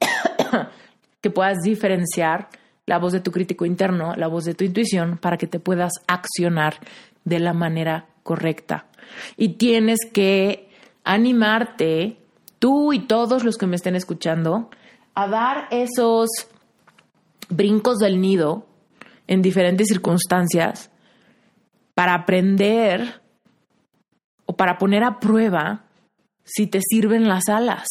[1.22, 2.50] que puedas diferenciar
[2.84, 5.92] la voz de tu crítico interno, la voz de tu intuición, para que te puedas
[6.06, 6.74] accionar
[7.24, 8.84] de la manera correcta.
[9.38, 10.68] Y tienes que
[11.02, 12.18] animarte,
[12.58, 14.68] tú y todos los que me estén escuchando,
[15.14, 16.28] a dar esos
[17.48, 18.66] brincos del nido
[19.28, 20.89] en diferentes circunstancias
[22.00, 23.20] para aprender
[24.46, 25.84] o para poner a prueba
[26.44, 27.88] si te sirven las alas.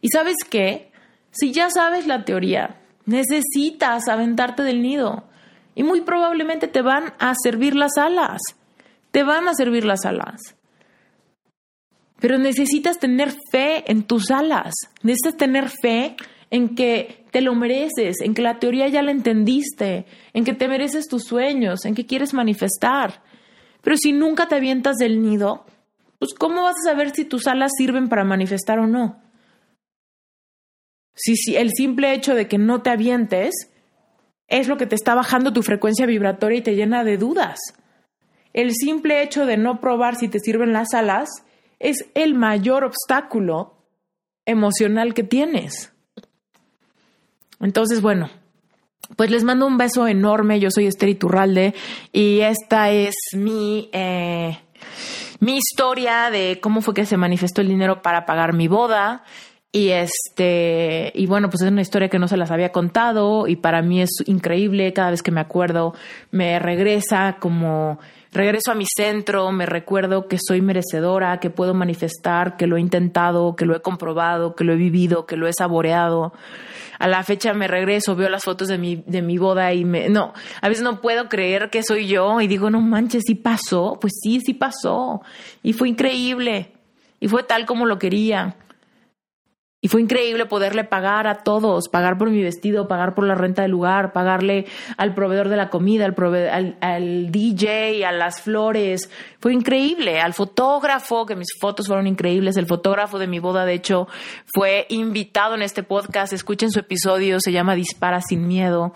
[0.00, 0.90] Y sabes qué?
[1.30, 5.28] Si ya sabes la teoría, necesitas aventarte del nido
[5.76, 8.40] y muy probablemente te van a servir las alas
[9.12, 10.40] te van a servir las alas.
[12.18, 16.16] Pero necesitas tener fe en tus alas, necesitas tener fe
[16.50, 20.04] en que te lo mereces, en que la teoría ya la entendiste,
[20.34, 23.22] en que te mereces tus sueños, en que quieres manifestar.
[23.80, 25.64] Pero si nunca te avientas del nido,
[26.18, 29.22] pues ¿cómo vas a saber si tus alas sirven para manifestar o no?
[31.14, 33.70] Si, si el simple hecho de que no te avientes
[34.46, 37.58] es lo que te está bajando tu frecuencia vibratoria y te llena de dudas.
[38.52, 41.30] El simple hecho de no probar si te sirven las alas
[41.78, 43.78] es el mayor obstáculo
[44.44, 45.91] emocional que tienes.
[47.62, 48.28] Entonces, bueno,
[49.16, 50.60] pues les mando un beso enorme.
[50.60, 51.74] Yo soy Esther Iturralde
[52.12, 54.58] y esta es mi, eh,
[55.40, 59.24] mi historia de cómo fue que se manifestó el dinero para pagar mi boda.
[59.74, 63.56] Y este, y bueno, pues es una historia que no se las había contado y
[63.56, 64.92] para mí es increíble.
[64.92, 65.94] Cada vez que me acuerdo,
[66.30, 67.98] me regresa como
[68.32, 72.80] regreso a mi centro, me recuerdo que soy merecedora, que puedo manifestar, que lo he
[72.80, 76.34] intentado, que lo he comprobado, que lo he vivido, que lo he saboreado.
[77.02, 80.08] A la fecha me regreso, veo las fotos de mi, de mi boda y me,
[80.08, 83.98] no, a veces no puedo creer que soy yo y digo, no manches, sí pasó,
[84.00, 85.20] pues sí, sí pasó.
[85.64, 86.72] Y fue increíble.
[87.18, 88.56] Y fue tal como lo quería.
[89.84, 93.62] Y fue increíble poderle pagar a todos, pagar por mi vestido, pagar por la renta
[93.62, 94.66] del lugar, pagarle
[94.96, 99.10] al proveedor de la comida, al, al, DJ, a las flores.
[99.40, 100.20] Fue increíble.
[100.20, 102.56] Al fotógrafo, que mis fotos fueron increíbles.
[102.56, 104.06] El fotógrafo de mi boda, de hecho,
[104.54, 106.32] fue invitado en este podcast.
[106.32, 108.94] Escuchen su episodio, se llama Dispara sin miedo.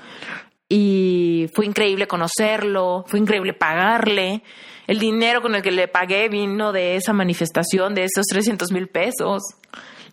[0.69, 4.45] Y fue increíble conocerlo, fue increíble pagarle.
[4.87, 8.87] El dinero con el que le pagué vino de esa manifestación, de esos 300 mil
[8.87, 9.43] pesos,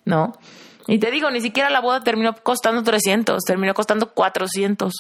[0.03, 0.33] ¿no?
[0.87, 4.93] Y te digo, ni siquiera la boda terminó costando 300, terminó costando 400.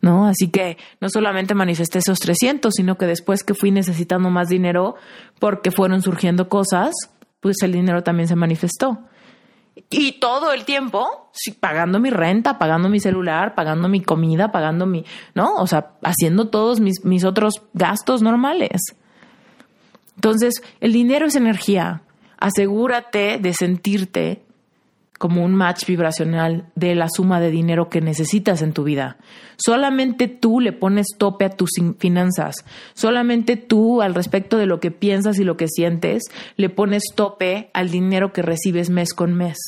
[0.00, 0.26] ¿no?
[0.26, 4.94] Así que no solamente manifesté esos 300, sino que después que fui necesitando más dinero
[5.38, 6.94] porque fueron surgiendo cosas,
[7.40, 8.98] pues el dinero también se manifestó.
[9.88, 15.04] Y todo el tiempo, pagando mi renta, pagando mi celular, pagando mi comida, pagando mi,
[15.34, 15.54] ¿no?
[15.56, 18.80] O sea, haciendo todos mis, mis otros gastos normales.
[20.16, 22.02] Entonces, el dinero es energía.
[22.38, 24.42] Asegúrate de sentirte
[25.20, 29.18] como un match vibracional de la suma de dinero que necesitas en tu vida.
[29.58, 32.64] Solamente tú le pones tope a tus finanzas.
[32.94, 36.22] Solamente tú, al respecto de lo que piensas y lo que sientes,
[36.56, 39.58] le pones tope al dinero que recibes mes con mes.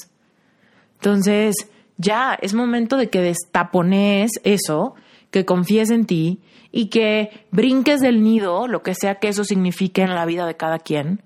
[0.94, 1.54] Entonces,
[1.98, 4.94] ya es momento de que destapones eso,
[5.30, 6.40] que confíes en ti
[6.70, 10.56] y que brinques del nido, lo que sea que eso signifique en la vida de
[10.56, 11.20] cada quien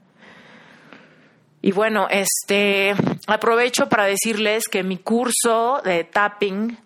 [1.66, 2.94] y bueno, este
[3.26, 6.78] aprovecho para decirles que mi curso de tapping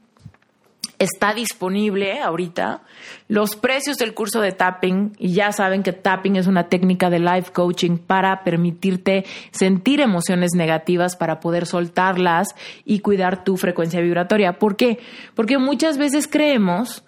[0.99, 2.81] está disponible ahorita.
[3.28, 7.18] Los precios del curso de tapping, y ya saben que tapping es una técnica de
[7.18, 12.55] life coaching para permitirte sentir emociones negativas para poder soltarlas
[12.87, 14.59] y cuidar tu frecuencia vibratoria.
[14.59, 14.99] ¿Por qué?
[15.35, 17.05] Porque muchas veces creemos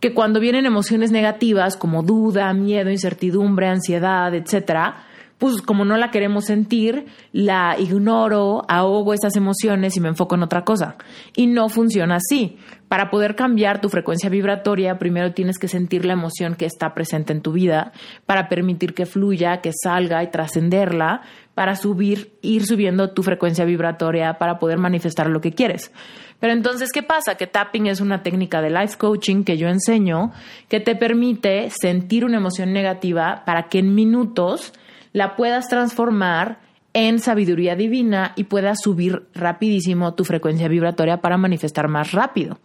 [0.00, 5.06] que cuando vienen emociones negativas como duda, miedo, incertidumbre, ansiedad, etcétera,
[5.38, 10.42] pues como no la queremos sentir, la ignoro, ahogo esas emociones y me enfoco en
[10.42, 10.96] otra cosa.
[11.34, 12.58] Y no funciona así.
[12.88, 17.32] Para poder cambiar tu frecuencia vibratoria, primero tienes que sentir la emoción que está presente
[17.32, 17.92] en tu vida
[18.24, 21.22] para permitir que fluya, que salga y trascenderla,
[21.54, 25.92] para subir, ir subiendo tu frecuencia vibratoria para poder manifestar lo que quieres.
[26.38, 27.36] Pero entonces, ¿qué pasa?
[27.36, 30.32] Que tapping es una técnica de life coaching que yo enseño
[30.68, 34.72] que te permite sentir una emoción negativa para que en minutos
[35.14, 36.58] la puedas transformar
[36.92, 42.58] en sabiduría divina y puedas subir rapidísimo tu frecuencia vibratoria para manifestar más rápido.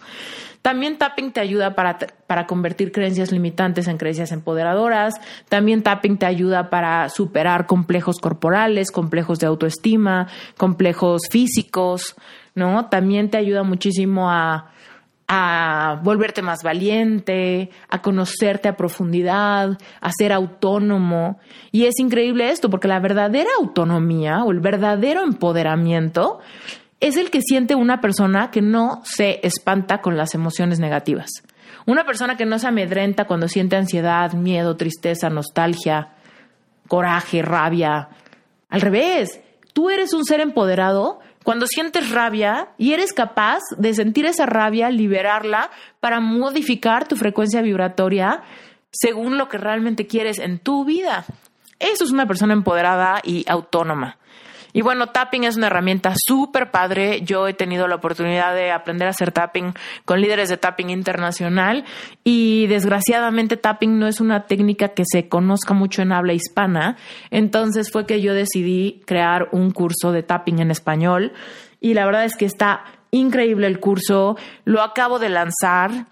[0.61, 1.97] También tapping te ayuda para,
[2.27, 5.15] para, convertir creencias limitantes en creencias empoderadoras.
[5.47, 10.27] También tapping te ayuda para superar complejos corporales, complejos de autoestima,
[10.57, 12.15] complejos físicos,
[12.55, 12.87] ¿no?
[12.87, 14.71] También te ayuda muchísimo a,
[15.31, 21.39] a volverte más valiente, a conocerte a profundidad, a ser autónomo.
[21.71, 26.39] Y es increíble esto, porque la verdadera autonomía o el verdadero empoderamiento
[26.99, 31.29] es el que siente una persona que no se espanta con las emociones negativas.
[31.85, 36.09] Una persona que no se amedrenta cuando siente ansiedad, miedo, tristeza, nostalgia,
[36.87, 38.09] coraje, rabia.
[38.67, 39.41] Al revés,
[39.73, 44.89] tú eres un ser empoderado cuando sientes rabia y eres capaz de sentir esa rabia,
[44.89, 48.43] liberarla para modificar tu frecuencia vibratoria
[48.91, 51.25] según lo que realmente quieres en tu vida.
[51.79, 54.18] Eso es una persona empoderada y autónoma.
[54.73, 57.21] Y bueno, tapping es una herramienta súper padre.
[57.21, 59.73] Yo he tenido la oportunidad de aprender a hacer tapping
[60.05, 61.85] con líderes de tapping internacional
[62.23, 66.97] y desgraciadamente tapping no es una técnica que se conozca mucho en habla hispana.
[67.31, 71.33] Entonces fue que yo decidí crear un curso de tapping en español
[71.79, 74.37] y la verdad es que está increíble el curso.
[74.65, 76.07] Lo acabo de lanzar.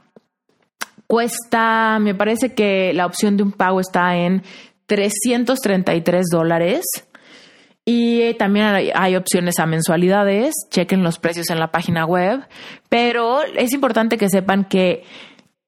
[1.05, 4.43] Cuesta, me parece que la opción de un pago está en
[4.87, 7.06] 333 dólares
[7.89, 12.45] y también hay opciones a mensualidades, chequen los precios en la página web,
[12.89, 15.05] pero es importante que sepan que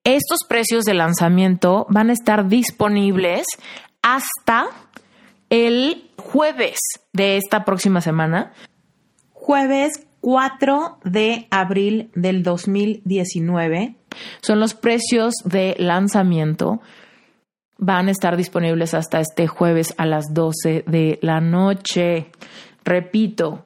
[0.04, 3.48] estos precios de lanzamiento van a estar disponibles
[4.02, 4.66] hasta
[5.50, 6.80] el jueves
[7.14, 8.52] de esta próxima semana.
[9.32, 13.96] Jueves 4 de abril del 2019
[14.42, 16.82] son los precios de lanzamiento
[17.80, 22.28] van a estar disponibles hasta este jueves a las 12 de la noche.
[22.84, 23.66] Repito,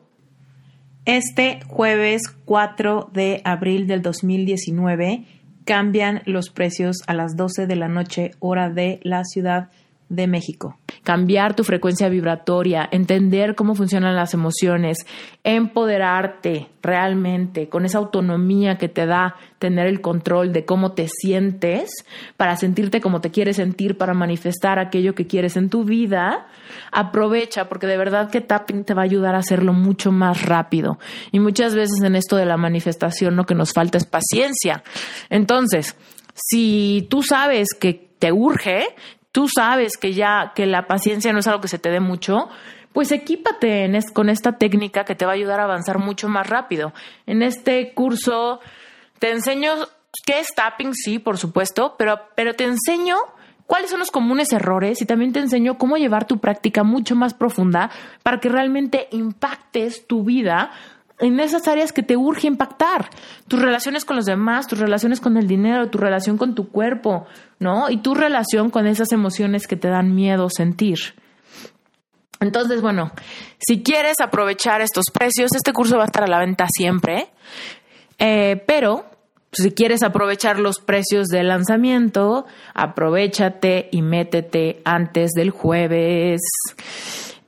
[1.06, 5.26] este jueves 4 de abril del 2019
[5.66, 9.83] cambian los precios a las 12 de la noche hora de la Ciudad de
[10.28, 10.78] México.
[11.04, 14.98] Cambiar tu frecuencia vibratoria, entender cómo funcionan las emociones,
[15.44, 22.06] empoderarte realmente con esa autonomía que te da tener el control de cómo te sientes
[22.38, 26.48] para sentirte como te quieres sentir, para manifestar aquello que quieres en tu vida,
[26.92, 31.00] aprovecha porque de verdad que tapping te va a ayudar a hacerlo mucho más rápido.
[31.32, 34.84] Y muchas veces en esto de la manifestación lo que nos falta es paciencia.
[35.30, 35.96] Entonces,
[36.34, 38.88] si tú sabes que te urge,
[39.34, 42.48] tú sabes que ya que la paciencia no es algo que se te dé mucho,
[42.94, 46.94] pues equípate con esta técnica que te va a ayudar a avanzar mucho más rápido.
[47.26, 48.62] En este curso
[49.20, 49.74] te enseño
[50.26, 53.18] qué es tapping, sí, por supuesto, pero, pero te enseño
[53.66, 57.34] cuáles son los comunes errores y también te enseño cómo llevar tu práctica mucho más
[57.34, 57.90] profunda
[58.22, 60.72] para que realmente impactes tu vida
[61.20, 63.10] en esas áreas que te urge impactar.
[63.48, 67.26] Tus relaciones con los demás, tus relaciones con el dinero, tu relación con tu cuerpo,
[67.60, 67.90] ¿no?
[67.90, 71.00] Y tu relación con esas emociones que te dan miedo sentir.
[72.40, 73.12] Entonces, bueno,
[73.58, 77.30] si quieres aprovechar estos precios, este curso va a estar a la venta siempre,
[78.20, 79.06] eh, pero
[79.54, 86.42] si quieres aprovechar los precios de lanzamiento, aprovechate y métete antes del jueves.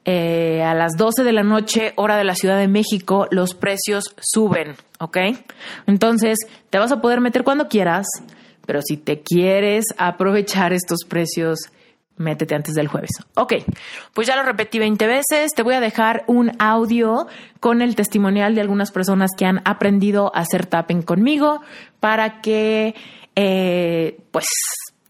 [0.08, 4.16] Eh, a las 12 de la noche, hora de la Ciudad de México, los precios
[4.22, 5.18] suben, ¿ok?
[5.88, 6.38] Entonces,
[6.70, 8.06] te vas a poder meter cuando quieras,
[8.68, 11.58] pero si te quieres aprovechar estos precios,
[12.18, 13.10] métete antes del jueves.
[13.36, 13.54] Ok,
[14.14, 15.52] pues ya lo repetí 20 veces.
[15.56, 17.28] Te voy a dejar un audio
[17.60, 21.62] con el testimonial de algunas personas que han aprendido a hacer tapping conmigo
[22.00, 22.96] para que,
[23.36, 24.46] eh, pues,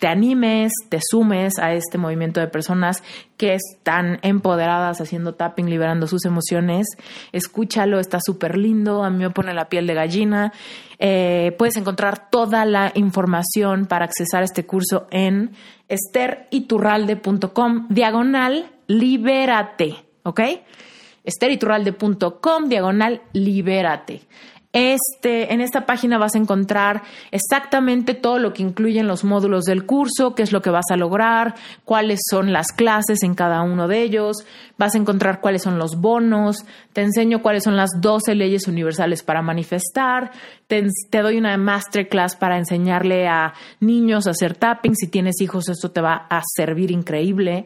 [0.06, 3.02] te animes, te sumes a este movimiento de personas
[3.38, 6.86] que están empoderadas haciendo tapping, liberando sus emociones.
[7.32, 10.54] Escúchalo, está súper lindo, a mí me pone la piel de gallina.
[11.00, 15.54] Eh, puedes encontrar toda la información para accesar a este curso en
[15.90, 20.42] esteriturralde.com, diagonal, libérate, ¿ok?
[21.24, 24.22] esteriturralde.com, diagonal, libérate.
[24.76, 29.86] Este, en esta página vas a encontrar exactamente todo lo que incluyen los módulos del
[29.86, 33.88] curso, qué es lo que vas a lograr, cuáles son las clases en cada uno
[33.88, 34.36] de ellos,
[34.78, 39.24] vas a encontrar cuáles son los bonos, te enseño cuáles son las 12 leyes universales
[39.24, 40.32] para manifestar,
[40.68, 40.84] te,
[41.22, 46.02] doy una masterclass para enseñarle a niños a hacer tapping, si tienes hijos esto te
[46.02, 47.64] va a servir increíble.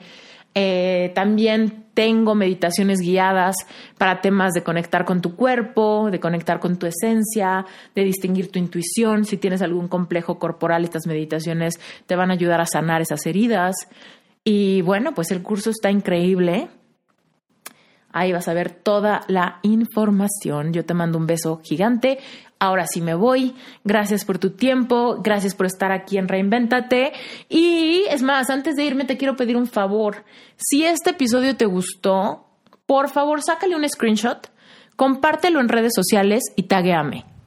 [0.62, 3.56] Eh, también tengo meditaciones guiadas
[3.98, 7.66] para temas de conectar con tu cuerpo, de conectar con tu esencia,
[7.96, 9.24] de distinguir tu intuición.
[9.24, 13.74] Si tienes algún complejo corporal, estas meditaciones te van a ayudar a sanar esas heridas.
[14.44, 16.68] Y bueno, pues el curso está increíble.
[18.12, 20.74] Ahí vas a ver toda la información.
[20.74, 22.20] Yo te mando un beso gigante.
[22.60, 23.56] Ahora sí me voy.
[23.84, 25.22] Gracias por tu tiempo.
[25.22, 27.14] Gracias por estar aquí en Reinvéntate.
[27.48, 30.26] Y es más, antes de irme te quiero pedir un favor.
[30.58, 32.48] Si este episodio te gustó,
[32.86, 34.50] por favor sácale un screenshot,
[34.96, 37.39] compártelo en redes sociales y tagueame.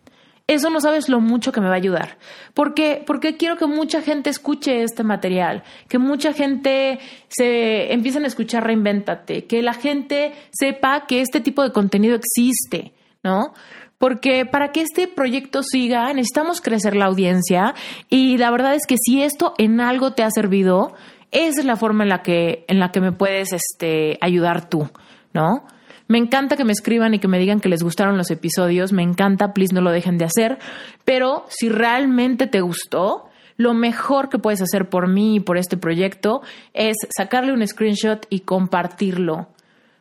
[0.52, 2.18] Eso no sabes lo mucho que me va a ayudar.
[2.54, 6.98] Porque, porque quiero que mucha gente escuche este material, que mucha gente
[7.28, 12.92] se empiecen a escuchar Reinvéntate, que la gente sepa que este tipo de contenido existe,
[13.22, 13.54] ¿no?
[13.98, 17.72] porque para que este proyecto siga necesitamos crecer la audiencia
[18.08, 20.96] y la verdad es que si esto en algo te ha servido,
[21.30, 24.90] esa es la forma en la que, en la que me puedes este, ayudar tú,
[25.32, 25.68] ¿no?
[26.12, 29.02] Me encanta que me escriban y que me digan que les gustaron los episodios, me
[29.02, 30.58] encanta, please no lo dejen de hacer,
[31.06, 35.78] pero si realmente te gustó, lo mejor que puedes hacer por mí y por este
[35.78, 36.42] proyecto
[36.74, 39.48] es sacarle un screenshot y compartirlo,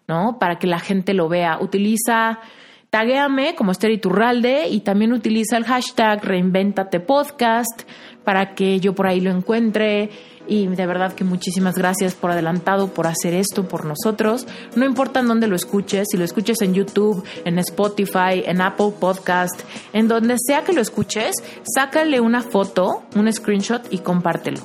[0.05, 0.37] ¿no?
[0.37, 1.57] Para que la gente lo vea.
[1.61, 2.41] Utiliza
[2.89, 7.83] Taguéame como Esther Iturralde y también utiliza el hashtag Reinventate Podcast
[8.25, 10.09] para que yo por ahí lo encuentre.
[10.47, 14.47] Y de verdad que muchísimas gracias por adelantado, por hacer esto por nosotros.
[14.75, 18.93] No importa en dónde lo escuches, si lo escuches en YouTube, en Spotify, en Apple
[18.99, 19.61] Podcast,
[19.93, 24.59] en donde sea que lo escuches, sácale una foto, un screenshot y compártelo.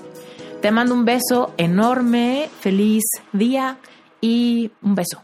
[0.60, 3.78] Te mando un beso enorme, feliz día
[4.20, 5.20] y un beso.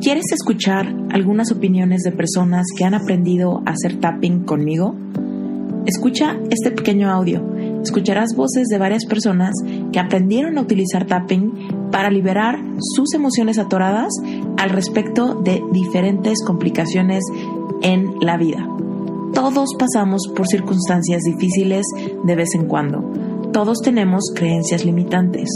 [0.00, 4.94] ¿Quieres escuchar algunas opiniones de personas que han aprendido a hacer tapping conmigo?
[5.86, 7.44] Escucha este pequeño audio.
[7.80, 9.54] Escucharás voces de varias personas
[9.92, 14.12] que aprendieron a utilizar tapping para liberar sus emociones atoradas
[14.56, 17.22] al respecto de diferentes complicaciones
[17.82, 18.68] en la vida.
[19.32, 21.86] Todos pasamos por circunstancias difíciles
[22.24, 23.12] de vez en cuando.
[23.52, 25.48] Todos tenemos creencias limitantes.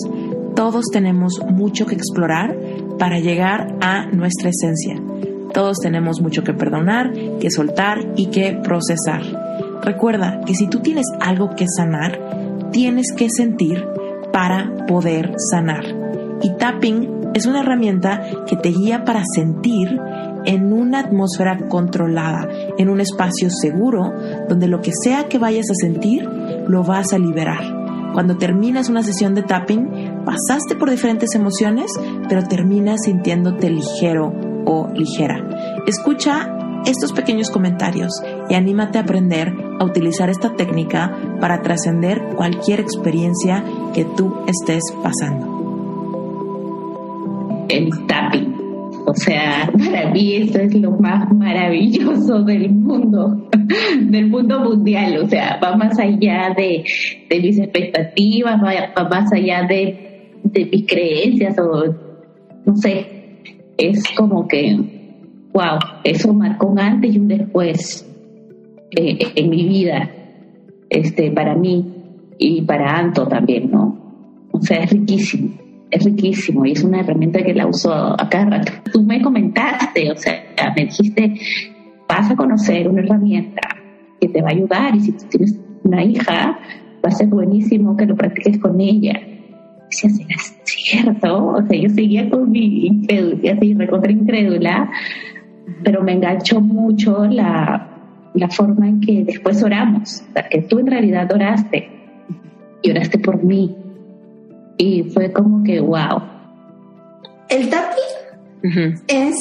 [0.55, 2.57] Todos tenemos mucho que explorar
[3.01, 4.95] para llegar a nuestra esencia.
[5.53, 9.50] Todos tenemos mucho que perdonar, que soltar y que procesar.
[9.83, 12.19] Recuerda que si tú tienes algo que sanar,
[12.73, 13.85] tienes que sentir
[14.33, 15.85] para poder sanar.
[16.43, 20.01] Y tapping es una herramienta que te guía para sentir
[20.45, 22.49] en una atmósfera controlada,
[22.79, 24.13] en un espacio seguro,
[24.49, 26.25] donde lo que sea que vayas a sentir,
[26.67, 27.81] lo vas a liberar.
[28.13, 31.93] Cuando terminas una sesión de tapping, pasaste por diferentes emociones,
[32.29, 34.33] pero terminas sintiéndote ligero
[34.67, 35.39] o ligera.
[35.87, 42.81] Escucha estos pequeños comentarios y anímate a aprender a utilizar esta técnica para trascender cualquier
[42.81, 45.59] experiencia que tú estés pasando.
[47.69, 48.61] El tapping
[49.11, 53.49] o sea, para mí esto es lo más maravilloso del mundo,
[54.01, 55.19] del mundo mundial.
[55.25, 56.85] O sea, va más allá de,
[57.29, 61.95] mis expectativas, va, más allá de, mis creencias o
[62.67, 63.07] no sé.
[63.79, 64.79] Es como que,
[65.53, 68.07] wow, eso marcó un antes y un después
[68.91, 70.11] eh, en mi vida,
[70.89, 71.95] este, para mí
[72.39, 74.49] y para Anto también, ¿no?
[74.53, 75.61] O sea, es riquísimo
[75.91, 78.73] es riquísimo y es una herramienta que la uso a cada rato.
[78.93, 80.43] Tú me comentaste, o sea,
[80.77, 81.35] me dijiste,
[82.09, 83.61] vas a conocer una herramienta
[84.21, 86.59] que te va a ayudar y si tú tienes una hija,
[87.05, 89.21] va a ser buenísimo que lo practiques con ella.
[89.91, 91.47] Si ¿será cierto?
[91.49, 94.91] O sea, yo seguía con mi incredulidad, así recontra incrédula,
[95.85, 97.89] pero me enganchó mucho la,
[98.35, 101.91] la forma en que después oramos, o sea, que tú en realidad oraste
[102.83, 103.77] y oraste por mí
[104.77, 106.23] y fue como que wow.
[107.49, 109.37] El tapping es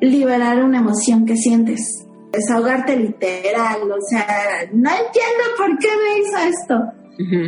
[0.00, 4.26] liberar una emoción que sientes, desahogarte literal, o sea,
[4.72, 6.98] no entiendo por qué me hizo esto.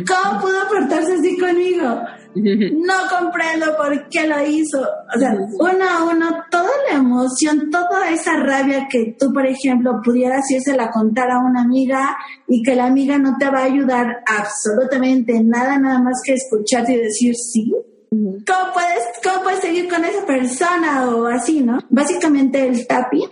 [0.05, 2.01] ¿Cómo pudo portarse así conmigo?
[2.35, 4.81] No comprendo por qué lo hizo.
[4.81, 10.01] O sea, uno a uno, toda la emoción, toda esa rabia que tú, por ejemplo,
[10.03, 12.15] pudieras irse la contar a una amiga
[12.47, 16.93] y que la amiga no te va a ayudar absolutamente nada, nada más que escucharte
[16.93, 17.71] y decir sí.
[18.09, 21.79] ¿Cómo puedes, ¿Cómo puedes seguir con esa persona o así, no?
[21.89, 23.29] Básicamente el tapping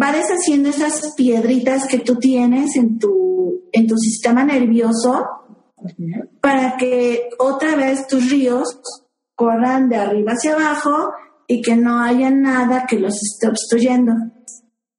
[0.00, 5.24] va deshaciendo esas piedritas que tú tienes en tu, en tu sistema nervioso
[6.40, 8.80] para que otra vez tus ríos
[9.34, 11.12] corran de arriba hacia abajo
[11.46, 14.12] y que no haya nada que los esté obstruyendo.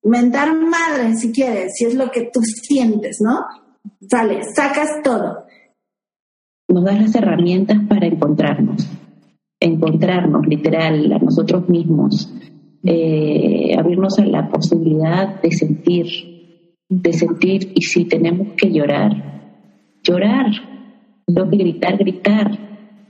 [0.04, 3.40] Mentar madre, si quieres, si es lo que tú sientes, ¿no?
[4.10, 5.46] Sale, sacas todo.
[6.68, 8.88] Nos das las herramientas para encontrarnos,
[9.60, 12.34] encontrarnos literal a nosotros mismos,
[12.84, 16.08] eh, abrirnos a la posibilidad de sentir,
[16.90, 19.12] de sentir y si tenemos que llorar,
[20.04, 20.73] llorar,
[21.28, 22.60] que gritar, gritar,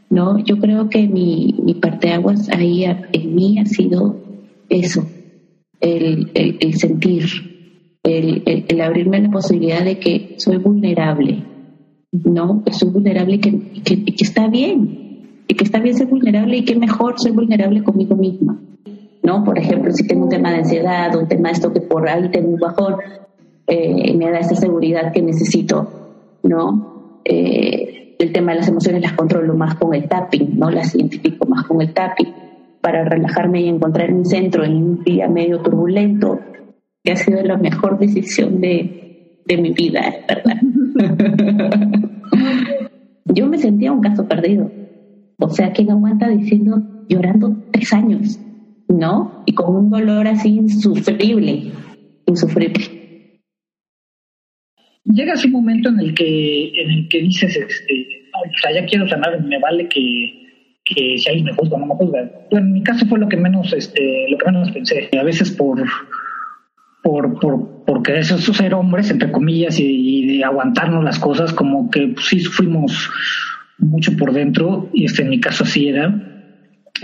[0.10, 0.40] ¿no?
[0.40, 4.16] Yo creo que mi, mi parteaguas ahí en mí ha sido
[4.70, 5.06] eso,
[5.80, 7.26] el, el, sentir,
[8.04, 11.44] el, el, abrirme a la posibilidad de que soy vulnerable,
[12.12, 12.64] ¿no?
[12.72, 16.66] Soy vulnerable y que, que, que está bien, y que está bien ser vulnerable y
[16.66, 18.60] que mejor ser vulnerable conmigo misma.
[19.24, 19.44] ¿no?
[19.44, 22.30] Por ejemplo, si tengo un tema de ansiedad, un tema de esto que por ahí
[22.30, 22.96] tengo un bajón,
[23.68, 25.88] eh, me da esa seguridad que necesito,
[26.44, 27.22] ¿no?
[27.24, 27.93] Eh,
[28.24, 30.70] el tema de las emociones las controlo más con el tapping, ¿no?
[30.70, 32.34] Las identifico más con el tapping
[32.82, 36.40] para relajarme y encontrar un centro en un día medio turbulento,
[37.04, 40.58] que ha sido la mejor decisión de, de mi vida, ¿verdad?
[43.26, 44.70] Yo me sentía un caso perdido.
[45.40, 48.40] O sea, ¿quién aguanta diciendo, llorando tres años?
[48.88, 49.44] ¿no?
[49.46, 51.72] Y con un dolor así insufrible,
[52.26, 53.03] insufrible.
[55.06, 59.08] Llegas un momento en el que, en el que dices, este, o sea, ya quiero
[59.08, 60.50] sanar, me vale que,
[60.86, 62.32] que si alguien me juzga no me juzga.
[62.50, 65.10] Bueno, en mi caso fue lo que menos, este, lo que menos pensé.
[65.20, 65.84] A veces por,
[67.02, 72.16] por, por, por querer ser hombres, entre comillas, y, de aguantarnos las cosas, como que
[72.22, 73.10] sí sufrimos
[73.80, 76.30] mucho por dentro, y este en mi caso así era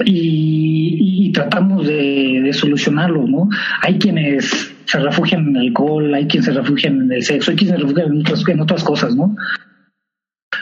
[0.06, 3.50] y, tratamos de, solucionarlo, ¿no?
[3.82, 7.57] Hay quienes se refugian en el alcohol, hay quienes se refugian en el sexo, hay
[7.57, 9.36] quienes se refugian en otras, en otras cosas, ¿no?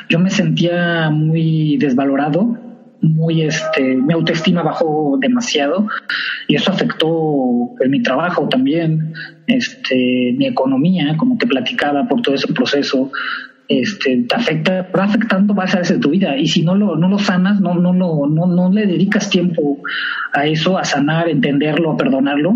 [0.09, 2.57] Yo me sentía muy desvalorado,
[3.01, 5.87] muy este, mi autoestima bajó demasiado
[6.47, 9.13] y eso afectó en mi trabajo también,
[9.47, 13.11] este, mi economía, como te platicaba por todo ese proceso,
[13.69, 16.37] este, te afecta, va afectando más a veces tu vida.
[16.37, 19.79] Y si no lo, no lo sanas, no, no, no, no, no le dedicas tiempo
[20.33, 22.55] a eso, a sanar, entenderlo, a perdonarlo,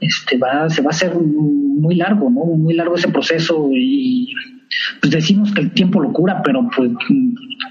[0.00, 2.44] este, va, se va a hacer muy largo, ¿no?
[2.44, 4.32] Muy largo ese proceso y
[5.00, 6.90] pues decimos que el tiempo lo cura, pero pues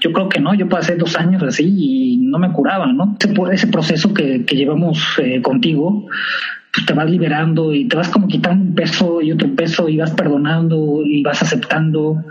[0.00, 3.16] yo creo que no, yo pasé dos años así y no me curaba, ¿no?
[3.20, 6.06] Ese, ese proceso que, que llevamos eh, contigo,
[6.72, 9.98] pues te vas liberando y te vas como quitando un peso y otro peso y
[9.98, 12.24] vas perdonando y vas aceptando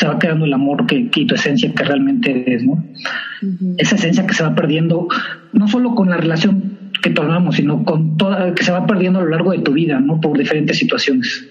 [0.00, 2.82] se va quedando el amor que, y tu esencia que realmente es, ¿no?
[3.76, 5.08] Esa esencia que se va perdiendo,
[5.52, 9.22] no solo con la relación que tornamos, sino con toda, que se va perdiendo a
[9.22, 10.20] lo largo de tu vida, ¿no?
[10.20, 11.46] Por diferentes situaciones.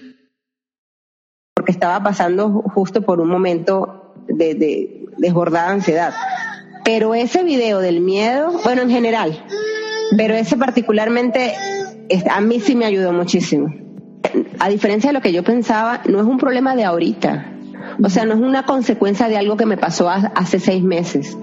[1.54, 6.14] Porque estaba pasando justo por un momento de, de desbordada ansiedad.
[6.84, 9.44] Pero ese video del miedo, bueno, en general,
[10.16, 11.52] pero ese particularmente,
[12.30, 13.74] a mí sí me ayudó muchísimo.
[14.58, 17.52] A diferencia de lo que yo pensaba, no es un problema de ahorita,
[18.02, 21.36] o sea, no es una consecuencia de algo que me pasó hace seis meses.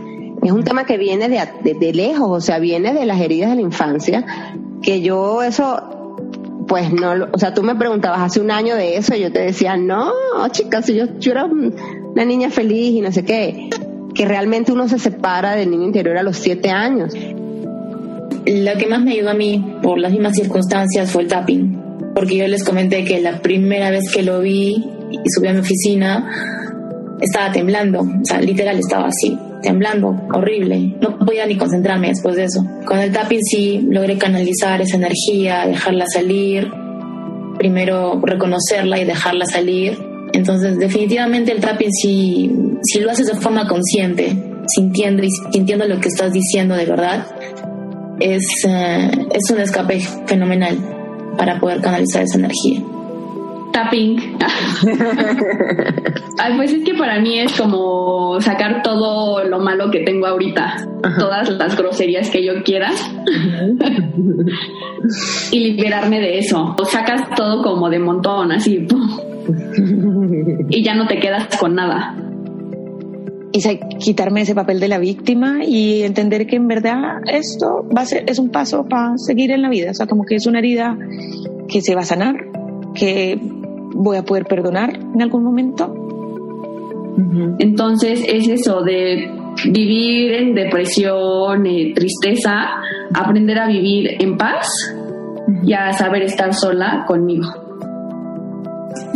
[0.48, 3.62] Es un tema que viene de, lejos, o sea, viene de las heridas de la
[3.62, 4.26] infancia,
[4.82, 6.16] que yo eso,
[6.70, 9.42] pues no, o sea, tú me preguntabas hace un año de eso y yo te
[9.42, 10.10] decía, no,
[10.52, 13.70] chicas, yo, yo era una niña feliz y no sé qué,
[14.16, 17.14] que realmente uno se separa del niño interior a los siete años.
[18.46, 22.38] Lo que más me ayudó a mí, por las mismas circunstancias, fue el tapping, porque
[22.38, 26.57] yo les comenté que la primera vez que lo vi y subí a mi oficina,
[27.22, 30.96] estaba temblando, o sea, literal estaba así, temblando, horrible.
[31.02, 32.64] No podía ni concentrarme después de eso.
[32.86, 36.72] Con el tapping sí logré canalizar esa energía, dejarla salir,
[37.58, 39.98] primero reconocerla y dejarla salir.
[40.34, 42.52] Entonces, definitivamente el tapping si,
[42.84, 44.36] si lo haces de forma consciente,
[44.68, 47.26] sintiendo y sintiendo lo que estás diciendo de verdad,
[48.20, 50.78] es, eh, es un escape fenomenal
[51.38, 52.84] para poder canalizar esa energía
[53.78, 54.18] tapping.
[56.40, 60.88] Ay, pues es que para mí es como sacar todo lo malo que tengo ahorita,
[61.20, 62.92] todas las groserías que yo quiera
[65.52, 66.76] y liberarme de eso.
[66.80, 68.88] O sacas todo como de montón, así,
[70.70, 72.16] y ya no te quedas con nada.
[73.52, 73.62] Y
[73.98, 78.24] quitarme ese papel de la víctima y entender que en verdad esto va a ser,
[78.28, 79.92] es un paso para seguir en la vida.
[79.92, 80.98] O sea, como que es una herida
[81.68, 82.36] que se va a sanar,
[82.94, 83.40] que
[83.94, 85.94] voy a poder perdonar en algún momento.
[87.60, 89.32] Entonces es eso de
[89.66, 92.68] vivir en depresión, eh, tristeza,
[93.14, 94.68] aprender a vivir en paz
[95.64, 97.48] y a saber estar sola conmigo.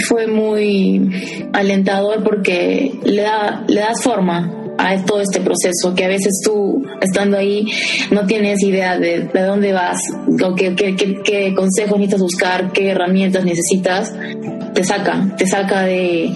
[0.07, 1.11] Fue muy
[1.53, 6.83] alentador porque le, da, le das forma a todo este proceso, que a veces tú
[7.01, 7.65] estando ahí
[8.11, 9.99] no tienes idea de, de dónde vas,
[10.43, 14.13] o qué, qué, qué, consejos necesitas buscar, qué herramientas necesitas,
[14.73, 16.31] te saca, te saca de,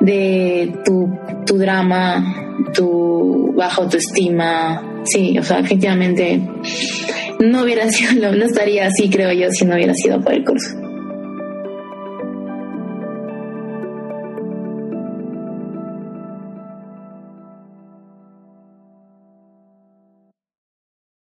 [0.00, 4.86] de tu, tu drama, tu baja autoestima.
[5.04, 6.40] Sí, o sea, definitivamente
[7.40, 10.89] no hubiera sido, no estaría así, creo yo, si no hubiera sido por el curso.